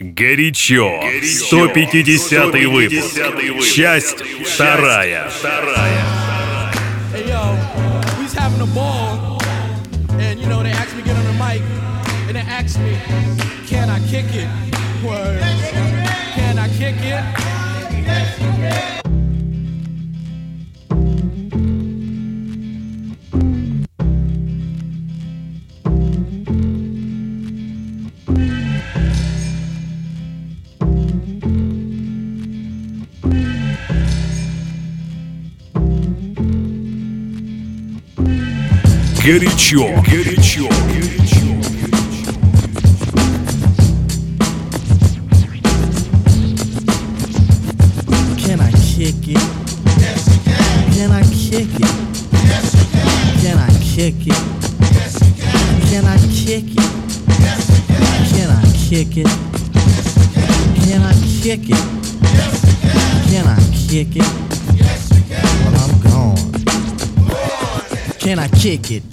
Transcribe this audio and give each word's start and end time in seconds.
Горячо. 0.00 1.00
150-й 1.22 2.66
выпуск. 2.66 3.14
Часть 3.74 4.22
вторая. 4.44 5.30
Can 16.34 16.58
I 16.58 16.68
kick 16.68 17.00
it? 17.02 17.43
Горячо. 39.23 39.83
Горячо. 40.07 40.67
Горячо. 40.87 41.49
Can 48.37 48.59
I 48.61 48.71
kick 48.71 49.27
it? 49.27 49.43
Yes, 49.99 50.27
you 50.29 50.39
can. 50.45 50.93
Can 50.93 51.11
I 51.11 51.21
kick 51.23 51.75
it? 51.75 51.93
Yes, 52.33 52.73
you 52.75 52.85
can. 52.91 53.07
Can 53.41 53.57
I 53.57 53.69
kick 53.79 54.27
it? 54.27 54.41
Yes, 54.91 55.13
you 55.21 55.33
can. 55.37 55.55
Can 55.89 56.05
I 56.05 56.17
kick 56.33 56.69
it? 56.69 56.83
Yes, 57.39 57.63
you 57.69 57.85
can. 57.87 58.25
Can 58.31 58.49
I 58.51 58.63
kick 58.89 59.17
it? 59.17 59.27
Yes, 59.27 60.09
you 60.15 60.29
can. 60.33 60.55
Can 60.85 61.01
I 61.01 61.13
kick 61.41 61.69
it? 61.69 61.83
Yes, 62.33 62.63
you 62.65 62.75
can. 62.81 62.99
Can 63.29 63.45
I 63.47 63.57
kick 63.87 64.15
it? 64.15 64.29
Yes, 64.75 65.01
you 65.11 65.21
can. 65.29 65.45
Well, 65.63 65.77
I'm 65.83 65.93
gone. 66.01 66.37
Can 68.19 68.37
I 68.39 68.47
kick 68.47 68.91
it? 68.91 69.12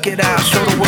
Stick 0.00 0.14
it 0.14 0.24
out, 0.24 0.40
show 0.40 0.64
the 0.64 0.79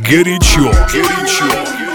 Горячо. 0.00 0.72
Горячо. 0.92 1.93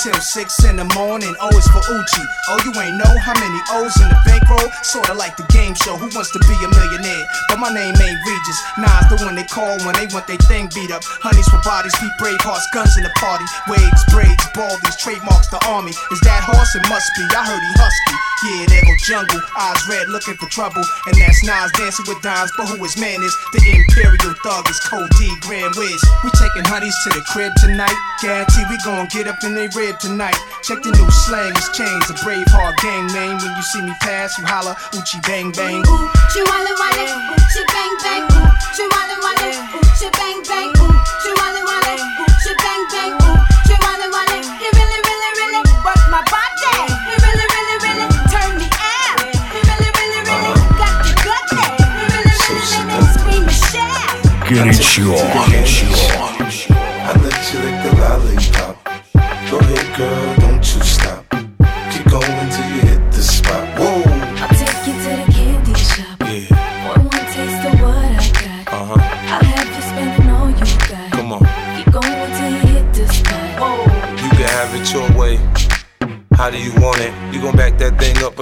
Till 0.00 0.16
6 0.16 0.64
in 0.64 0.80
the 0.80 0.88
morning. 0.96 1.28
Oh, 1.44 1.52
o 1.52 1.58
is 1.60 1.68
for 1.68 1.84
Oochie. 1.92 2.26
Oh, 2.48 2.56
you 2.64 2.72
ain't 2.80 2.96
know 2.96 3.12
how 3.20 3.36
many 3.36 3.60
O's 3.76 3.92
in 4.00 4.08
the 4.08 4.16
bankroll? 4.24 4.72
Sorta 4.80 5.12
like 5.12 5.36
the 5.36 5.44
game 5.52 5.76
show, 5.76 5.92
Who 6.00 6.08
Wants 6.16 6.32
to 6.32 6.40
Be 6.48 6.56
a 6.64 6.68
Millionaire? 6.72 7.24
But 7.52 7.60
my 7.60 7.68
name 7.68 7.92
ain't 7.92 8.20
Regis. 8.24 8.60
Nah, 8.80 9.04
the 9.12 9.20
one 9.20 9.36
they 9.36 9.44
call 9.44 9.76
when 9.84 9.92
they 10.00 10.08
want 10.08 10.24
their 10.24 10.40
thing 10.48 10.72
beat 10.72 10.88
up. 10.88 11.04
Honeys 11.20 11.44
for 11.52 11.60
bodies, 11.60 11.92
beat 12.00 12.16
brave 12.16 12.40
hearts, 12.40 12.64
guns 12.72 12.96
in 12.96 13.04
the 13.04 13.12
party. 13.20 13.44
Waves, 13.68 14.00
braids, 14.08 14.40
baldies, 14.56 14.96
trademarks 14.96 15.52
the 15.52 15.60
army. 15.68 15.92
Is 15.92 16.20
that 16.24 16.48
horse? 16.48 16.72
It 16.72 16.84
must 16.88 17.12
be. 17.20 17.28
I 17.36 17.44
heard 17.44 17.60
he 17.60 17.72
husky. 17.76 18.16
Yeah, 18.40 18.64
there 18.72 18.84
go 18.88 18.96
jungle. 19.04 19.40
Eyes 19.52 19.84
red, 19.84 20.08
looking 20.08 20.32
for 20.40 20.48
trouble. 20.48 20.80
And 21.12 21.14
that's 21.20 21.44
Nas 21.44 21.68
dancing 21.76 22.08
with 22.08 22.24
dimes. 22.24 22.48
But 22.56 22.72
who 22.72 22.80
his 22.80 22.96
man 22.96 23.20
is? 23.20 23.36
The 23.52 23.60
Imperial 23.68 24.32
Thug 24.40 24.64
is 24.64 24.80
Code 24.80 25.12
D, 25.20 25.28
Grand 25.44 25.76
Wiz. 25.76 26.00
We 26.24 26.32
taking 26.40 26.64
honeys 26.64 26.96
to 27.04 27.12
the 27.12 27.20
crib 27.28 27.52
tonight. 27.60 27.92
Guarantee 28.24 28.64
we 28.72 28.80
gon' 28.80 29.12
get 29.12 29.28
up 29.28 29.44
in 29.44 29.52
they 29.52 29.68
crib 29.90 30.00
tonight. 30.00 30.36
Check 30.62 30.82
the 30.82 30.90
new 30.90 31.10
slang, 31.10 31.50
it's 31.50 31.70
changed. 31.76 32.10
A 32.10 32.14
brave 32.22 32.46
hard 32.50 32.76
gang 32.82 33.06
name. 33.10 33.38
When 33.42 33.52
you 33.56 33.62
see 33.62 33.82
me 33.82 33.92
pass, 34.00 34.38
you 34.38 34.46
holler, 34.46 34.74
Oochie 34.94 35.18
bang 35.26 35.50
bang. 35.52 35.82
Oochie 35.82 36.44
wally 36.46 36.74
wally, 36.78 37.06
Oochie 37.34 37.64
bang 37.74 37.94
bang. 38.02 38.24
Oochie 38.30 38.86
wally 38.86 39.16
wally, 39.18 39.50
Oochie 39.74 40.10
bang 40.14 40.38
bang. 40.46 40.70
Oochie 40.78 41.32
wally 41.38 41.62
wally, 41.66 41.96
Oochie 42.22 42.54
bang 42.62 42.82
bang. 42.94 43.12
Oochie 43.18 43.76
wally 43.82 44.08
wally, 44.14 44.38
he 44.62 44.68
really 44.78 45.00
really 45.02 45.30
really 45.42 45.62
work 45.82 46.02
my 46.10 46.22
body. 46.30 46.74
He 47.08 47.14
really 47.18 47.46
really 47.50 47.76
really 47.82 48.06
turn 48.30 48.50
me 48.60 48.68
out. 48.70 49.26
He 49.26 49.58
really 49.58 49.90
really 49.90 50.20
really 50.28 50.54
got 50.78 50.94
the 51.02 51.12
gut 51.24 51.44
He 51.50 52.04
really 52.14 52.34
really 52.46 52.80
really 52.86 53.10
scream 53.16 53.44
a 53.48 53.54
shout. 53.54 54.14
Горячо. 54.46 55.18
Горячо. 55.34 56.09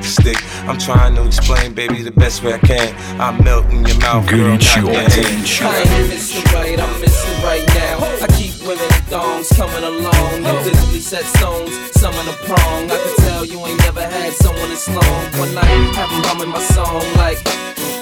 with 0.00 0.16
the 0.16 0.22
stick. 0.22 0.68
I'm 0.68 0.78
trying 0.78 1.14
to 1.16 1.26
explain, 1.26 1.74
baby, 1.74 2.02
the 2.02 2.10
best 2.10 2.42
way 2.42 2.54
I 2.54 2.58
can. 2.58 2.94
I'm 3.20 3.42
melting 3.44 3.86
your 3.86 3.98
mouth, 3.98 4.28
girl, 4.28 4.48
not 4.48 4.76
your. 4.76 4.90
I 4.90 5.02
ain't 5.02 6.10
Mr. 6.10 6.44
Right, 6.52 6.80
I'm 6.80 6.94
Mr. 7.00 7.42
Right 7.44 7.66
now. 7.74 7.98
I 8.24 8.28
keep 8.38 8.54
women 8.66 8.88
thongs 9.08 9.48
coming 9.50 9.84
along. 9.84 10.42
No 10.42 10.62
physically 10.62 11.00
set 11.00 11.24
stones, 11.24 11.72
some 11.92 12.14
in 12.14 12.26
the 12.26 12.36
prong. 12.44 12.90
I 12.90 12.96
can 12.96 13.16
tell 13.26 13.44
you 13.44 13.58
ain't 13.66 13.78
never 13.80 14.02
had 14.02 14.32
someone 14.34 14.70
as 14.70 14.88
long. 14.88 15.20
One 15.38 15.54
night, 15.54 15.94
have 15.96 16.10
them 16.10 16.22
humming 16.24 16.50
my 16.50 16.62
song 16.62 17.02
like. 17.16 17.38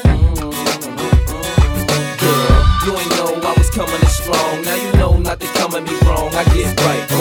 Mm, 0.07 0.35
mm, 0.39 0.53
mm, 0.79 2.09
girl, 2.23 2.61
you 2.87 2.93
ain't 2.99 3.11
know 3.19 3.49
I 3.49 3.55
was 3.57 3.71
coming 3.71 4.01
as 4.03 4.17
strong. 4.17 4.63
Now 4.63 4.75
you 4.77 4.93
know 4.99 5.17
not 5.19 5.41
to 5.41 5.47
come 5.59 5.75
at 5.75 5.83
me 5.83 5.95
wrong. 6.07 6.35
I 6.35 6.45
get 6.55 6.81
right. 6.81 7.18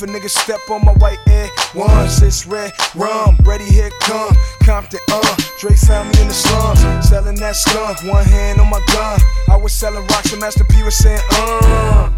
If 0.00 0.08
a 0.08 0.12
nigga 0.12 0.30
step 0.30 0.60
on 0.70 0.82
my 0.82 0.92
white 0.92 1.18
air 1.28 1.50
once, 1.74 2.22
it's 2.22 2.46
red 2.46 2.72
rum. 2.94 3.36
Ready, 3.44 3.64
here 3.64 3.90
come 4.00 4.34
Compton, 4.64 4.98
uh. 5.12 5.36
Dre 5.58 5.76
found 5.76 6.08
me 6.08 6.22
in 6.22 6.28
the 6.28 6.32
slums, 6.32 6.80
selling 7.06 7.36
that 7.36 7.54
skunk. 7.54 8.02
One 8.10 8.24
hand 8.24 8.60
on 8.62 8.70
my 8.70 8.80
gun. 8.94 9.20
I 9.50 9.58
was 9.58 9.74
selling 9.74 10.06
rocks 10.06 10.32
and 10.32 10.40
Master 10.40 10.64
P 10.64 10.82
was 10.82 10.96
saying, 10.96 11.20
uh. 11.32 12.08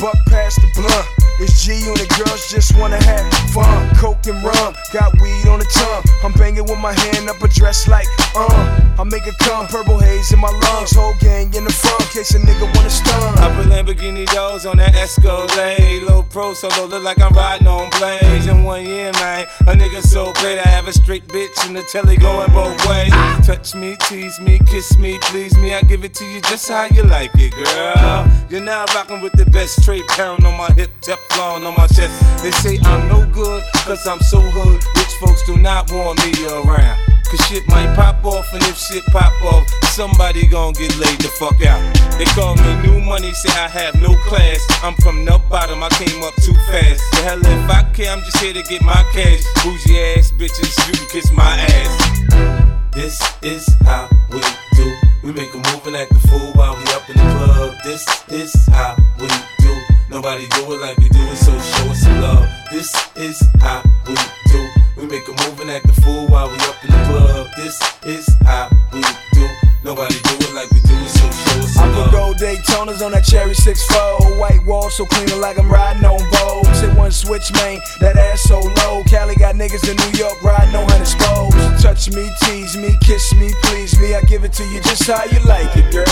Buck 0.00 0.18
past 0.26 0.58
the 0.58 0.66
blunt. 0.74 1.06
It's 1.38 1.62
G 1.62 1.86
and 1.86 1.96
the 1.96 2.06
girls 2.18 2.50
just 2.50 2.76
wanna 2.76 2.98
have 3.04 3.32
fun. 3.54 3.94
Coke 3.94 4.26
and 4.26 4.42
rum, 4.42 4.74
got 4.92 5.14
weed 5.22 5.46
on 5.46 5.60
the 5.60 5.70
tongue. 5.70 6.02
I'm 6.24 6.32
banging 6.32 6.64
with 6.64 6.80
my 6.80 6.94
hand 6.94 7.28
up 7.30 7.40
a 7.40 7.46
dress 7.46 7.86
like, 7.86 8.08
uh. 8.34 8.84
I 8.96 9.02
make 9.02 9.26
it 9.26 9.36
come, 9.40 9.66
purple 9.66 9.98
haze 9.98 10.32
in 10.32 10.38
my 10.38 10.50
lungs. 10.50 10.92
Whole 10.92 11.14
gang 11.18 11.52
in 11.52 11.64
the 11.64 11.72
front, 11.72 12.00
case 12.10 12.32
a 12.34 12.38
nigga 12.38 12.72
wanna 12.76 12.88
stun. 12.88 13.38
I 13.38 13.52
pull 13.56 13.64
Lamborghini 13.64 14.24
doors 14.26 14.66
on 14.66 14.76
that 14.76 14.94
Escalade. 14.94 16.04
Low 16.04 16.22
pro 16.22 16.54
solo, 16.54 16.86
look 16.86 17.02
like 17.02 17.20
I'm 17.20 17.32
riding 17.32 17.66
on 17.66 17.90
blades. 17.98 18.46
In 18.46 18.62
one 18.62 18.86
year, 18.86 19.10
man, 19.14 19.46
a 19.66 19.72
nigga 19.74 20.00
so 20.00 20.32
great. 20.34 20.58
I 20.58 20.68
have 20.68 20.86
a 20.86 20.92
straight 20.92 21.26
bitch 21.26 21.66
in 21.66 21.74
the 21.74 21.82
telly 21.82 22.16
going 22.16 22.52
both 22.52 22.78
ways. 22.86 23.10
Touch 23.44 23.74
me, 23.74 23.96
tease 24.06 24.38
me, 24.40 24.60
kiss 24.60 24.96
me, 24.96 25.18
please 25.22 25.56
me. 25.58 25.74
I 25.74 25.80
give 25.82 26.04
it 26.04 26.14
to 26.14 26.24
you 26.24 26.40
just 26.42 26.68
how 26.68 26.84
you 26.84 27.02
like 27.02 27.32
it, 27.34 27.52
girl. 27.52 28.30
You're 28.48 28.60
now 28.60 28.84
rocking 28.94 29.20
with 29.20 29.32
the 29.32 29.46
best 29.46 29.82
straight 29.82 30.06
pound 30.08 30.46
on 30.46 30.56
my 30.56 30.70
hip, 30.74 30.90
Teflon 31.00 31.66
on 31.66 31.74
my 31.76 31.88
chest. 31.88 32.14
They 32.44 32.52
say 32.52 32.78
I'm 32.84 33.08
no 33.08 33.26
good, 33.32 33.64
cause 33.84 34.06
I'm 34.06 34.20
so 34.20 34.38
hood. 34.38 34.84
Rich 34.96 35.14
folks 35.18 35.44
do 35.46 35.56
not 35.56 35.90
want 35.90 36.24
me 36.24 36.32
around. 36.46 37.13
Cause 37.34 37.48
shit 37.48 37.66
might 37.66 37.92
pop 37.96 38.24
off, 38.24 38.46
and 38.52 38.62
if 38.62 38.78
shit 38.78 39.04
pop 39.06 39.32
off, 39.42 39.68
somebody 39.90 40.46
gon' 40.46 40.72
get 40.74 40.96
laid 40.98 41.18
the 41.18 41.26
fuck 41.34 41.60
out. 41.66 41.82
They 42.16 42.26
call 42.26 42.54
me 42.54 42.82
new 42.86 43.00
money, 43.00 43.32
say 43.32 43.50
I 43.58 43.66
have 43.66 44.00
no 44.00 44.14
class. 44.28 44.60
I'm 44.84 44.94
from 45.02 45.24
the 45.24 45.40
bottom, 45.50 45.82
I 45.82 45.88
came 45.98 46.22
up 46.22 46.32
too 46.36 46.54
fast. 46.70 47.02
The 47.10 47.22
hell 47.26 47.40
if 47.40 47.70
I 47.70 47.90
care, 47.92 48.12
I'm 48.12 48.20
just 48.20 48.38
here 48.38 48.54
to 48.54 48.62
get 48.62 48.82
my 48.82 49.02
cash. 49.12 49.42
Bougie 49.64 49.98
ass 50.14 50.30
bitches, 50.30 50.78
you 50.86 50.94
can 50.94 51.08
kiss 51.10 51.32
my 51.32 51.58
ass. 51.58 52.94
This 52.94 53.20
is 53.42 53.66
how 53.82 54.08
we 54.30 54.40
do. 54.76 54.94
We 55.24 55.32
make 55.32 55.52
a 55.54 55.56
move 55.56 55.86
and 55.88 55.96
act 55.96 56.12
the 56.12 56.20
fool 56.28 56.52
while 56.52 56.76
we 56.76 56.84
up 56.94 57.10
in 57.10 57.16
the 57.16 57.34
club. 57.34 57.74
This 57.82 58.06
is 58.28 58.54
how 58.68 58.94
we 59.18 59.26
do. 59.58 59.74
Nobody 60.08 60.46
do 60.50 60.72
it 60.72 60.80
like 60.80 60.98
we 60.98 61.08
do 61.08 61.18
it, 61.18 61.36
so 61.36 61.50
show 61.50 61.90
us 61.90 62.00
some 62.00 62.20
love. 62.20 62.48
This 62.70 62.94
is 63.16 63.42
how 63.58 63.82
we 64.06 64.14
do. 64.52 64.83
We 64.96 65.06
make 65.06 65.26
a 65.26 65.32
move 65.42 65.58
and 65.60 65.70
act 65.70 65.86
the 65.86 65.92
fool 66.02 66.26
while 66.28 66.48
we 66.48 66.56
up 66.70 66.78
in 66.84 66.90
the 66.90 67.02
club. 67.10 67.48
This 67.56 67.74
is 68.06 68.28
how 68.44 68.70
we 68.92 69.02
do. 69.32 69.48
Nobody 69.82 70.14
do 70.14 70.34
it 70.38 70.54
like 70.54 70.70
we 70.70 70.80
do 70.80 70.94
it, 70.94 71.08
so 71.10 71.26
show 71.28 71.58
us 71.60 71.76
I 71.76 71.82
some 71.82 71.92
put 71.92 71.98
love. 71.98 72.12
gold 72.12 72.36
Daytonas 72.38 73.04
on 73.04 73.12
that 73.12 73.24
cherry 73.24 73.52
6-4 73.52 74.38
White 74.40 74.64
wall 74.64 74.88
so 74.88 75.04
clean 75.04 75.28
like 75.40 75.58
I'm 75.58 75.68
riding 75.70 76.04
on 76.04 76.18
Vogue. 76.30 76.66
Hit 76.80 76.96
one 76.96 77.10
switch, 77.10 77.52
man, 77.52 77.80
that 78.00 78.16
ass 78.16 78.42
so 78.42 78.60
low. 78.60 79.02
Cali 79.04 79.34
got 79.34 79.56
niggas 79.56 79.84
in 79.90 79.96
New 79.96 80.18
York 80.18 80.40
riding 80.42 80.74
on 80.76 80.88
hundred 80.88 81.10
spokes 81.10 81.82
Touch 81.82 82.08
me, 82.14 82.30
tease 82.42 82.76
me, 82.76 82.96
kiss 83.02 83.34
me, 83.34 83.52
please 83.64 83.98
me. 84.00 84.14
I 84.14 84.22
give 84.22 84.44
it 84.44 84.52
to 84.54 84.64
you 84.64 84.80
just 84.80 85.04
how 85.04 85.24
you 85.24 85.40
like 85.44 85.74
it, 85.76 85.90
girl. 85.92 86.06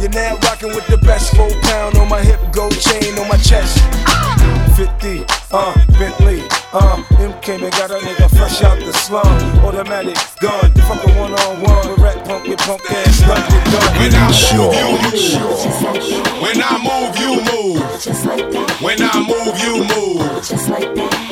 You're 0.00 0.10
now 0.10 0.38
rocking 0.48 0.74
with 0.74 0.86
the 0.88 0.98
best 0.98 1.36
Four 1.36 1.50
pound 1.70 1.96
on 1.98 2.08
my 2.08 2.20
hip, 2.22 2.40
gold 2.52 2.78
chain 2.80 3.18
on 3.18 3.28
my 3.28 3.36
chest. 3.36 3.78
50, 4.74 5.24
uh, 5.52 5.74
Bentley, 5.98 6.42
uh, 6.72 6.96
MK 7.16 7.60
man 7.60 7.70
got 7.70 7.90
a 7.90 7.94
nigga 7.94 8.28
fresh 8.36 8.62
out 8.62 8.78
the 8.78 8.92
slum. 8.92 9.26
Automatic 9.64 10.16
gun, 10.40 10.70
fucking 10.72 11.16
one 11.16 11.32
on 11.32 11.60
one 11.62 11.88
with 11.88 11.98
rat 11.98 12.24
punk, 12.26 12.44
get 12.46 12.58
punk 12.58 12.82
ass 12.90 13.16
stuck 13.16 13.44
with 13.48 13.64
gun. 13.72 13.94
Get 13.98 14.12
it 14.14 14.52
your. 14.52 14.72
When 16.42 16.60
I 16.62 16.76
move, 16.84 17.16
you 17.18 17.40
move. 17.48 17.80
When 18.82 18.98
I 19.00 19.18
move, 19.20 19.58
you 19.64 19.84
move. 19.94 20.20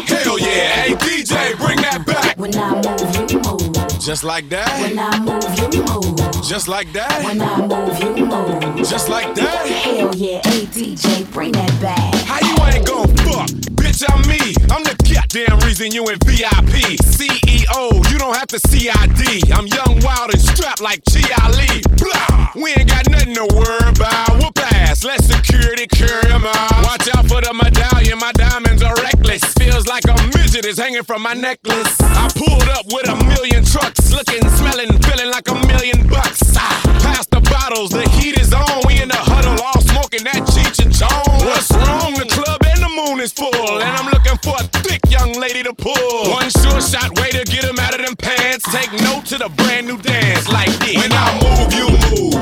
Hell 0.08 0.38
yeah, 0.38 0.82
hey 0.82 0.94
DJ, 0.94 1.56
bring 1.58 1.80
that 1.82 2.04
back. 2.06 2.38
When 2.38 2.54
I 2.56 2.74
move, 2.74 3.30
you 3.30 3.38
move. 3.40 4.00
Just 4.00 4.24
like 4.24 4.48
that. 4.50 4.68
When 4.80 4.98
I 4.98 5.18
move, 5.18 5.74
you 5.74 5.82
move. 5.84 6.42
Just 6.44 6.68
like 6.68 6.92
that. 6.92 7.24
When 7.24 7.40
I 7.42 7.66
move, 7.66 8.18
you 8.18 8.26
move. 8.26 8.76
Just 8.88 9.08
like 9.08 9.34
that. 9.34 9.66
Hell 9.66 10.14
yeah, 10.14 10.40
hey 10.44 10.66
DJ, 10.66 11.30
bring 11.32 11.52
that 11.52 11.80
back. 11.80 12.14
How 12.24 12.38
you 12.40 12.74
ain't 12.74 12.86
gon' 12.86 13.16
fuck? 13.16 13.75
Bitch, 13.96 14.12
I'm 14.12 14.20
me. 14.28 14.52
I'm 14.70 14.84
the 14.84 14.94
goddamn 15.08 15.58
reason 15.60 15.90
you 15.92 16.08
in 16.08 16.18
VIP. 16.20 17.00
CEO, 17.00 18.12
you 18.12 18.18
don't 18.18 18.36
have 18.36 18.48
to 18.48 18.60
CID. 18.60 19.50
I'm 19.52 19.66
young, 19.66 20.00
wild, 20.04 20.32
and 20.32 20.40
strapped 20.40 20.82
like 20.82 21.00
Chi 21.08 21.24
Ali. 21.42 21.80
Blah! 21.96 22.52
We 22.60 22.74
ain't 22.76 22.88
got 22.88 23.08
nothing 23.08 23.34
to 23.34 23.46
worry 23.56 23.88
about. 23.88 24.36
Whoop 24.42 24.58
ass, 24.58 25.04
let 25.04 25.24
security 25.24 25.86
carry 25.86 26.30
'em 26.30 26.44
out. 26.44 26.84
Watch 26.84 27.08
out 27.16 27.26
for 27.28 27.40
the 27.40 27.54
medallion, 27.54 28.18
my 28.18 28.32
diamonds 28.32 28.82
are 28.82 28.94
reckless. 28.96 29.42
Feels 29.56 29.86
like 29.86 30.04
a 30.04 30.16
midget 30.36 30.66
is 30.66 30.78
hanging 30.78 31.04
from 31.04 31.22
my 31.22 31.32
necklace. 31.32 31.96
I 32.00 32.28
pulled 32.36 32.68
up 32.68 32.84
with 32.92 33.08
a 33.08 33.16
million 33.24 33.64
trucks, 33.64 34.12
looking, 34.12 34.44
smelling, 34.60 34.92
feeling 35.04 35.30
like 35.30 35.48
a 35.48 35.54
million 35.66 36.06
bucks. 36.08 36.42
Ah, 36.56 36.82
Pass 37.00 37.26
the 37.28 37.40
bottles, 37.40 37.90
the 37.90 38.06
heat 38.10 38.38
is 38.38 38.52
on. 38.52 38.82
We 38.86 39.00
in 39.00 39.08
the 39.08 39.16
huddle, 39.16 39.56
all 39.64 39.80
smoking 39.80 40.24
that 40.24 40.44
is 43.26 43.32
full, 43.32 43.82
and 43.82 43.96
I'm 43.98 44.06
looking 44.06 44.38
for 44.38 44.54
a 44.54 44.64
thick 44.86 45.00
young 45.08 45.32
lady 45.40 45.62
to 45.64 45.74
pull. 45.74 46.30
One 46.30 46.48
sure 46.62 46.80
shot 46.80 47.18
way 47.18 47.30
to 47.30 47.44
get 47.44 47.64
'em 47.64 47.78
out 47.78 47.94
of 47.98 48.04
them 48.04 48.14
pants. 48.16 48.64
Take 48.70 48.92
note 49.06 49.24
to 49.30 49.36
the 49.38 49.48
brand 49.58 49.86
new 49.88 49.98
dance 49.98 50.48
like 50.48 50.72
this. 50.84 50.96
When 51.00 51.12
I 51.12 51.28
move, 51.42 51.70
you 51.78 51.88
move. 52.06 52.34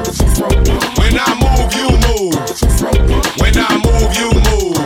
When 1.00 1.14
I 1.26 1.31
move, 1.45 1.71
you 1.81 1.88
move. 2.07 2.37
When 3.43 3.57
I 3.69 3.73
move, 3.87 4.11
you 4.21 4.31
move. 4.49 4.76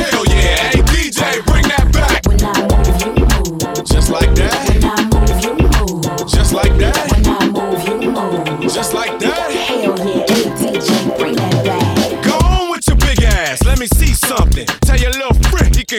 Hell 0.00 0.24
yeah, 0.36 0.72
hey 0.72 0.82
DJ, 0.92 1.20
bring 1.50 1.66
that 1.74 1.86
back. 1.98 2.20
When 2.28 2.42
I 2.44 2.54
move, 2.70 2.96
you 3.02 3.12
move. 3.32 3.84
Just 3.84 4.10
like 4.10 4.34
that. 4.40 4.53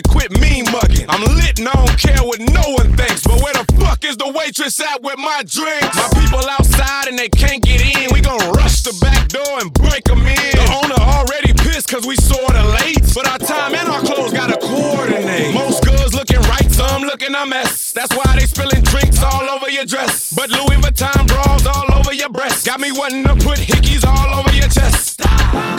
Quit 0.01 0.31
mean 0.39 0.65
mugging. 0.71 1.05
I'm 1.09 1.23
lit 1.35 1.59
and 1.59 1.67
I 1.67 1.73
don't 1.73 1.97
care 1.99 2.23
what 2.23 2.39
no 2.39 2.63
one 2.75 2.95
thinks. 2.97 3.23
But 3.23 3.41
where 3.41 3.53
the 3.53 3.65
fuck 3.79 4.03
is 4.03 4.17
the 4.17 4.27
waitress 4.27 4.79
at 4.79 5.01
with 5.01 5.17
my 5.17 5.43
drinks? 5.45 5.95
My 5.95 6.09
people 6.19 6.43
outside 6.49 7.07
and 7.07 7.17
they 7.17 7.29
can't 7.29 7.63
get 7.63 7.79
in. 7.79 8.13
We 8.13 8.21
gon' 8.21 8.39
rush 8.51 8.81
the 8.83 8.97
back 8.99 9.29
door 9.29 9.59
and 9.61 9.71
break 9.73 10.03
them 10.05 10.19
in. 10.25 10.51
The 10.57 10.67
owner 10.83 10.99
already 10.99 11.53
pissed 11.53 11.89
cause 11.89 12.05
we 12.05 12.15
sorta 12.15 12.63
late. 12.81 13.03
But 13.13 13.27
our 13.27 13.39
time 13.39 13.75
and 13.75 13.87
our 13.87 14.01
clothes 14.01 14.33
gotta 14.33 14.57
coordinate. 14.57 15.53
Most 15.53 15.85
girls 15.85 16.13
looking 16.13 16.41
right, 16.51 16.69
some 16.71 17.03
looking 17.03 17.33
a 17.35 17.45
mess. 17.45 17.91
That's 17.93 18.13
why 18.15 18.35
they 18.35 18.45
spilling 18.45 18.83
drinks 18.83 19.21
all 19.23 19.47
over 19.49 19.69
your 19.69 19.85
dress. 19.85 20.33
But 20.33 20.49
Louis 20.49 20.81
Vuitton 20.83 21.27
bras 21.27 21.65
all 21.65 21.93
over 21.93 22.13
your 22.13 22.29
breast. 22.29 22.65
Got 22.65 22.79
me 22.79 22.91
wanting 22.91 23.23
to 23.23 23.35
put 23.35 23.59
hickeys 23.59 24.05
all 24.05 24.39
over 24.39 24.51
your 24.51 24.67
chest. 24.67 25.14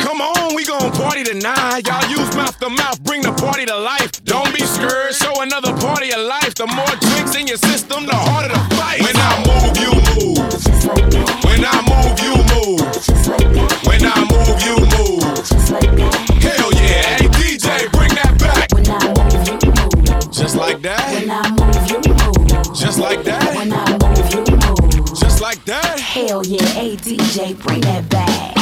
Come 0.01 0.21
on, 0.21 0.55
we 0.55 0.65
gon' 0.65 0.91
party 0.93 1.25
tonight. 1.25 1.87
Y'all 1.87 2.09
use 2.09 2.35
mouth 2.35 2.59
to 2.61 2.71
mouth, 2.71 3.03
bring 3.05 3.23
the 3.23 3.33
party 3.33 3.67
to 3.67 3.77
life. 3.77 4.13
Don't 4.25 4.53
be 4.55 4.61
scared, 4.65 5.15
show 5.15 5.43
another 5.43 5.77
party 5.77 6.11
of 6.13 6.21
life. 6.21 6.55
The 6.55 6.67
more 6.67 6.95
drinks 7.01 7.37
in 7.37 7.47
your 7.47 7.59
system, 7.59 8.07
the 8.07 8.15
harder 8.15 8.49
the 8.49 8.63
fight. 8.77 9.03
When 9.03 9.17
I 9.17 9.33
move, 9.45 9.77
you 9.77 9.93
move. 10.09 10.39
When 11.45 11.61
I 11.65 11.77
move, 11.85 12.17
you 12.25 12.35
move. 12.57 12.81
When 13.85 14.03
I 14.05 14.17
move, 14.33 14.59
you 14.65 14.77
move. 14.97 15.23
Hell 16.41 16.73
yeah, 16.73 17.21
hey 17.21 17.29
DJ, 17.37 17.93
bring 17.93 18.15
that 18.17 18.37
back. 18.41 18.73
When 18.73 18.89
I 18.89 19.13
move, 19.13 19.63
you 19.63 19.71
move. 19.77 20.33
Just 20.33 20.57
like 20.57 20.81
that. 20.83 21.05
When 21.13 21.31
I 21.31 21.51
move, 21.53 21.91
you 21.91 22.01
move. 22.15 22.75
Just 22.75 22.99
like 22.99 23.25
that. 23.25 23.57
When 23.57 23.73
I 23.73 23.85
move, 23.93 24.33
you 24.33 24.57
move. 24.57 25.19
Just 25.19 25.41
like 25.43 25.65
that. 25.67 26.01
Hell 26.01 26.45
yeah, 26.47 26.65
hey 26.65 26.97
DJ, 26.97 27.61
bring 27.61 27.83
that 27.83 28.09
back. 28.09 28.56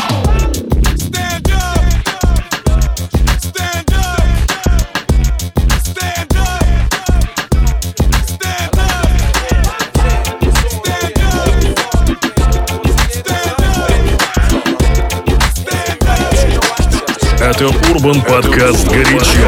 Это 17.45 17.69
Урбан 17.91 18.23
Подкаст 18.23 18.89
«Горячо». 18.89 19.45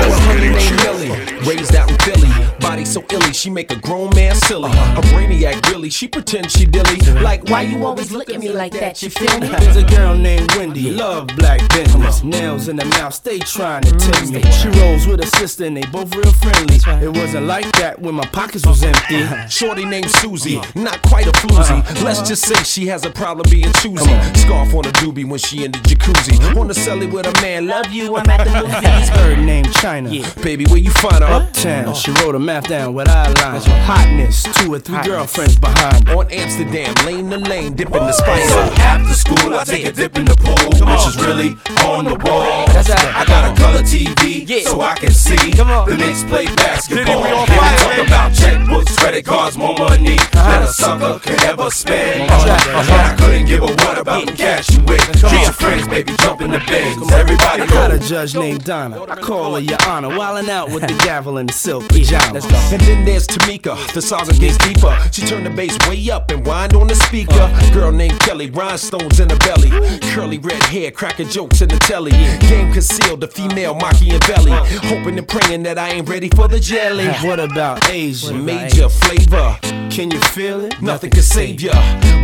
Raised 2.77 2.99
out 2.99 3.05
in 3.05 3.09
Philly, 3.09 3.17
body 3.17 3.17
so 3.17 3.25
illy, 3.25 3.33
she 3.33 3.51
make 3.51 3.71
a 3.71 3.77
grown 3.77 4.15
man 4.15 4.35
silly. 4.35 4.71
A 4.71 5.01
brainiac, 5.13 5.71
really, 5.71 5.91
she 5.91 6.09
pretend 6.09 6.51
she 6.51 6.67
dilly. 6.67 6.99
Like, 7.23 7.45
why 7.45 7.63
you 7.63 7.85
always 7.87 8.13
look 8.13 8.31
at 8.31 8.39
me 8.39 8.51
like 8.51 8.73
that? 8.73 9.03
You 9.03 9.11
feel 9.11 9.41
me? 9.41 9.49
There's 9.49 9.77
a 9.77 9.85
girl 9.85 10.17
named 10.17 10.55
Wendy, 10.57 10.91
love 10.91 11.29
black 11.37 11.61
business. 11.71 12.23
Nails 12.23 12.69
in 12.69 12.77
the 12.77 12.85
mouth, 12.85 13.15
stay 13.15 13.39
trying 13.39 13.83
to 13.83 13.91
tempt 13.91 14.33
mm, 14.33 14.45
me. 14.45 14.53
She 14.53 14.69
rolls 14.81 15.07
with 15.07 15.23
her 15.23 15.31
sister 15.39 15.65
and 15.65 15.77
they 15.77 15.87
both 15.87 16.15
real 16.15 16.33
friendly. 16.33 16.77
It 17.03 17.17
wasn't 17.17 17.47
like 17.47 17.71
that 17.79 17.99
when 18.01 18.15
my 18.15 18.27
pockets 18.27 18.67
was 18.67 18.83
empty. 18.83 19.23
Uh-huh. 19.23 19.49
Shorty 19.49 19.85
named 19.85 20.11
Susie, 20.11 20.61
not 20.75 21.01
quite 21.03 21.27
a 21.27 21.33
floozy. 21.33 21.81
Uh-huh. 21.81 22.05
Let's 22.05 22.21
uh-huh. 22.21 22.29
just 22.29 22.47
say 22.47 22.63
she 22.65 22.87
has 22.87 23.05
a 23.05 23.11
problem 23.11 23.49
being 23.51 23.73
choosy. 23.75 24.17
Scarf 24.41 24.75
on 24.75 24.85
a 24.87 24.93
doobie 25.01 25.29
when 25.29 25.39
she 25.39 25.65
in 25.65 25.73
the 25.73 25.79
jacuzzi. 25.79 26.57
On 26.57 26.69
the 26.69 26.75
celly 26.75 27.11
with 27.11 27.27
a 27.27 27.43
man, 27.43 27.67
love 27.67 27.91
you, 27.91 28.17
I'm 28.17 28.29
at 28.29 28.45
the 28.45 28.51
movies. 28.63 29.09
Her 29.09 29.37
name 29.37 29.65
China. 29.81 30.11
Baby, 30.43 30.67
where 30.67 30.79
you 30.79 30.91
find 30.91 31.23
her? 31.23 31.27
Uptown, 31.27 31.89
oh. 31.89 31.95
she 31.95 32.11
wrote 32.13 32.35
a 32.35 32.39
math 32.39 32.66
down 32.69 32.95
with 32.95 33.07
eyelines. 33.09 33.65
Hotness, 33.85 34.43
two 34.59 34.75
or 34.75 34.79
three 34.79 35.01
girlfriends 35.03 35.57
behind 35.57 36.09
her. 36.09 36.17
On 36.17 36.31
Amsterdam, 36.31 36.95
lane 37.05 37.31
to 37.31 37.39
lane, 37.39 37.75
dipping 37.75 37.93
the 37.93 38.13
spice. 38.13 38.49
So 38.49 38.61
after 38.83 39.15
school, 39.15 39.55
I 39.55 39.65
take 39.65 39.87
a 39.87 39.93
dip 39.93 40.17
in 40.17 40.25
the 40.25 40.35
pool. 40.37 40.55
Bitch 40.87 41.09
is 41.09 41.17
really 41.25 41.51
on 41.87 42.05
the 42.05 42.17
ball. 42.17 42.65
I 42.69 43.25
got 43.27 43.53
a 43.53 43.61
color 43.61 43.83
TV 43.83 44.47
so 44.63 44.81
I 44.81 44.95
can 44.95 45.11
see 45.11 45.51
the 45.51 45.97
Knicks 45.97 46.25
play 46.25 46.47
basketball. 46.47 47.23
Can 47.47 47.47
we 47.49 47.77
talk 47.79 48.07
about 48.07 48.33
checkbooks, 48.33 48.97
credit 48.97 49.25
cards, 49.25 49.57
more 49.57 49.77
money 49.77 50.19
uh-huh. 50.19 50.51
than 50.51 50.63
a 50.63 50.67
sucker 50.67 51.19
could 51.21 51.43
ever 51.45 51.71
spend. 51.71 52.31
I 52.31 53.17
couldn't 53.19 53.47
give 53.47 53.63
a 53.63 53.67
what 53.67 53.99
about 53.99 54.27
the 54.27 54.33
cash 54.33 54.71
you 54.71 54.83
with. 54.85 55.05
Get 55.21 55.43
your 55.43 55.53
friends, 55.53 55.89
baby, 55.89 56.13
jump 56.19 56.41
in 56.43 56.51
the 56.51 56.63
bins. 56.67 57.13
Everybody 57.13 57.63
I 57.63 57.67
got 57.67 57.91
go. 57.91 57.97
a 57.97 57.99
judge 57.99 58.35
named 58.35 58.65
Donna. 58.65 59.03
I 59.05 59.17
call 59.17 59.55
her 59.55 59.61
Your 59.61 59.79
Honor, 59.87 60.11
wildin' 60.11 60.49
out 60.49 60.71
with 60.71 60.87
the 60.87 60.95
gavel 61.05 61.39
and 61.39 61.49
the 61.49 61.53
silk 61.53 61.89
pajama. 61.89 62.41
And 62.73 62.81
then 62.83 63.05
there's 63.05 63.27
Tamika, 63.27 63.77
the 63.93 64.03
saga 64.03 64.33
gets 64.35 64.59
deeper. 64.59 64.97
She 65.13 65.23
turned 65.23 65.47
the 65.47 65.51
bass 65.51 65.77
way 65.89 66.11
up 66.11 66.31
and 66.31 66.45
whined 66.47 66.75
on 66.75 66.89
the 66.89 66.97
speaker. 66.97 67.51
Girl 67.73 67.93
named 67.93 68.19
Kelly, 68.21 68.51
rhinestones 68.51 69.21
in 69.21 69.31
her 69.31 69.39
belly. 69.39 69.71
Curly 70.13 70.39
red 70.39 70.63
hair, 70.65 70.91
cracking 70.91 71.29
jokes 71.29 71.61
in 71.61 71.69
the 71.69 71.79
telly. 71.79 72.11
Game 72.49 72.73
concealed, 72.73 73.21
the 73.21 73.29
female 73.29 73.75
Machiavelli. 73.75 74.53
Hoping 74.89 75.19
and 75.19 75.29
praying 75.29 75.63
that 75.65 75.79
I 75.79 75.91
ain't 75.91 76.09
ready 76.09 76.29
for 76.29 76.49
the 76.49 76.61
jelly. 76.61 77.07
What 77.27 77.41
about 77.41 77.91
Asia? 77.91 78.33
Major 78.35 78.89
flavor. 78.89 79.86
Can 79.96 80.10
you 80.12 80.20
feel 80.20 80.62
it? 80.62 80.82
Nothing 80.82 81.12
can 81.12 81.22
save 81.22 81.60
ya. 81.62 81.74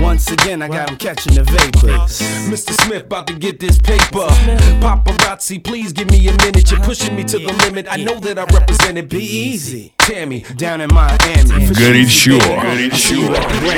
Once 0.02 0.32
again, 0.32 0.62
I 0.62 0.68
got 0.68 0.90
him 0.90 0.98
catching 0.98 1.34
the 1.36 1.44
vapors. 1.44 2.22
Mr. 2.48 2.72
Smith, 2.86 3.04
about 3.06 3.28
to 3.28 3.34
get 3.34 3.60
this 3.60 3.78
paper. 3.80 4.28
Paparazzi, 4.80 5.62
please 5.64 5.92
give 5.92 6.10
me 6.10 6.28
a 6.28 6.32
minute. 6.38 6.70
You're 6.72 6.80
pushing 6.82 7.16
me 7.16 7.24
to 7.26 7.38
the 7.40 7.52
limit. 7.66 7.88
I 7.90 7.98
know 7.98 8.20
that 8.20 8.38
I 8.40 8.44
represent 8.46 8.98
it. 8.98 9.10
Be 9.10 9.24
easy. 9.24 9.94
Tammy, 9.98 10.46
Down 10.56 10.80
in 10.82 10.90
Miami. 10.94 11.68
for 11.68 11.74
Горячо, 11.74 12.08
sure. 12.08 12.40
горячо. 12.40 13.28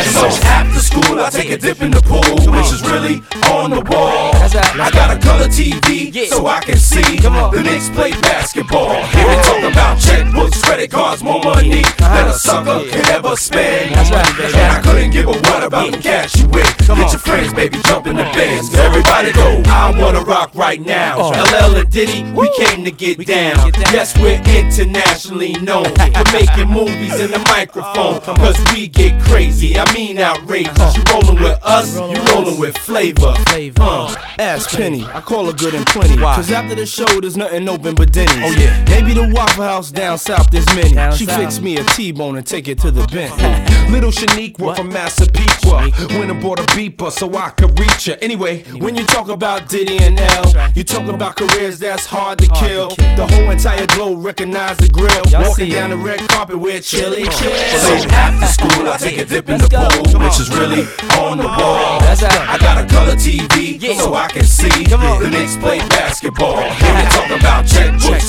So 0.03 0.27
after 0.45 0.79
school, 0.79 1.19
I 1.19 1.29
take 1.31 1.49
a 1.49 1.57
dip 1.57 1.81
in 1.81 1.89
the 1.91 2.01
pool, 2.01 2.21
which 2.53 2.71
is 2.71 2.81
really 2.83 3.21
on 3.49 3.71
the 3.71 3.81
wall. 3.81 4.31
I 4.35 4.91
got 4.91 5.15
a 5.15 5.19
color 5.19 5.47
TV 5.47 6.27
so 6.27 6.45
I 6.45 6.59
can 6.59 6.77
see 6.77 7.01
the 7.17 7.61
Knicks 7.63 7.89
play 7.89 8.11
basketball. 8.21 8.93
Here 9.07 9.25
they 9.25 9.41
talk 9.41 9.63
about 9.71 9.97
checkbooks, 9.97 10.61
credit 10.63 10.91
cards, 10.91 11.23
more 11.23 11.41
money 11.43 11.81
than 11.97 12.27
a 12.27 12.33
sucker 12.33 12.81
could 12.91 13.09
ever 13.09 13.35
spend. 13.35 13.82
And 13.92 14.72
I 14.72 14.80
couldn't 14.82 15.10
give 15.10 15.26
a 15.26 15.32
what 15.32 15.62
about 15.62 15.92
the 15.92 15.98
cash 15.98 16.36
you 16.36 16.48
with. 16.48 16.64
Get 16.86 17.12
your 17.12 17.18
friends, 17.18 17.52
baby, 17.52 17.78
jump 17.84 18.06
in 18.06 18.16
the 18.16 18.24
bins. 18.34 18.74
Everybody 18.74 19.32
go, 19.32 19.62
I 19.66 19.94
wanna 19.98 20.20
rock 20.22 20.50
right 20.54 20.80
now. 20.80 21.30
LL 21.30 21.76
and 21.76 21.90
Diddy, 21.90 22.24
we 22.32 22.48
came 22.56 22.84
to 22.84 22.90
get 22.90 23.26
down. 23.26 23.72
Yes, 23.92 24.16
we're 24.18 24.40
internationally 24.46 25.52
known 25.54 25.84
for 25.94 26.32
making 26.32 26.68
movies 26.68 27.20
in 27.20 27.30
the 27.30 27.44
microphone. 27.48 28.20
Cause 28.36 28.58
we 28.72 28.88
get 28.88 29.20
crazy, 29.22 29.78
I 29.78 29.92
mean 29.92 30.18
outrageous. 30.18 30.96
You 30.96 31.02
rolling 31.12 31.42
with 31.42 31.58
us, 31.62 31.96
you 31.96 32.22
rolling 32.32 32.58
with 32.58 32.76
flavor. 32.78 33.34
flavor. 33.48 33.82
Uh. 33.82 34.14
Ask 34.38 34.70
Penny, 34.70 35.04
I 35.04 35.20
call 35.20 35.46
her 35.46 35.52
good 35.52 35.74
and 35.74 35.86
plenty. 35.86 36.20
Why? 36.20 36.36
Cause 36.36 36.50
after 36.50 36.74
the 36.74 36.86
show, 36.86 37.20
there's 37.20 37.36
nothing 37.36 37.68
open 37.68 37.94
but 37.94 38.12
Denny's. 38.12 38.32
Oh, 38.42 38.60
yeah. 38.60 38.84
Maybe 38.88 39.14
the 39.14 39.32
Waffle 39.34 39.64
House 39.64 39.90
down 39.90 40.18
south, 40.18 40.50
there's 40.50 40.66
many. 40.74 41.16
she 41.16 41.26
fixed 41.26 41.62
me 41.62 41.76
a 41.76 41.84
T-bone 41.84 42.36
and 42.36 42.46
take 42.46 42.68
it 42.68 42.78
to 42.80 42.90
the 42.90 43.06
bench. 43.08 43.70
Little 43.90 44.10
Shaniqua 44.10 44.76
from 44.76 44.88
Massapequa. 44.90 45.90
Went 46.18 46.30
and 46.30 46.42
bought 46.42 46.58
a 46.58 46.64
beeper 46.74 47.10
so 47.12 47.32
I 47.36 47.50
could 47.50 47.78
reach 47.78 48.06
her. 48.06 48.16
Anyway, 48.20 48.64
When 48.80 48.96
you 48.96 49.04
talk 49.04 49.28
about 49.28 49.68
Diddy 49.68 49.98
and 49.98 50.18
L, 50.18 50.72
you 50.74 50.82
talk 50.84 51.06
about 51.08 51.36
careers 51.36 51.78
that's 51.78 52.06
hard 52.06 52.38
to 52.38 52.48
kill. 52.54 52.88
The 53.16 53.26
whole 53.30 53.50
entire 53.50 53.86
globe 53.88 54.24
recognize 54.24 54.76
the 54.78 54.88
grill. 54.88 55.22
Walking 55.46 55.70
down 55.70 55.90
the 55.90 55.96
red 55.96 56.20
carpet 56.28 56.58
with 56.58 56.84
chili 56.84 57.24
So 57.30 57.94
after 58.10 58.46
school, 58.46 58.88
I 58.88 58.96
take 58.98 59.18
a 59.18 59.24
dip 59.24 59.48
in 59.48 59.58
the 59.60 59.68
pool, 59.68 60.20
which 60.24 60.40
is 60.40 60.48
really 60.50 60.82
on 61.20 61.38
the 61.38 61.46
wall. 61.46 62.00
I 62.02 62.56
got 62.58 62.82
a 62.82 62.86
color 62.92 63.14
TV 63.14 63.78
so 63.96 64.14
I 64.14 64.28
can 64.28 64.44
see. 64.44 64.68
The 64.84 65.28
Knicks 65.30 65.56
play 65.56 65.78
basketball. 65.88 66.56
Here 66.56 66.94
they 66.94 67.08
talk 67.14 67.30
about 67.30 67.53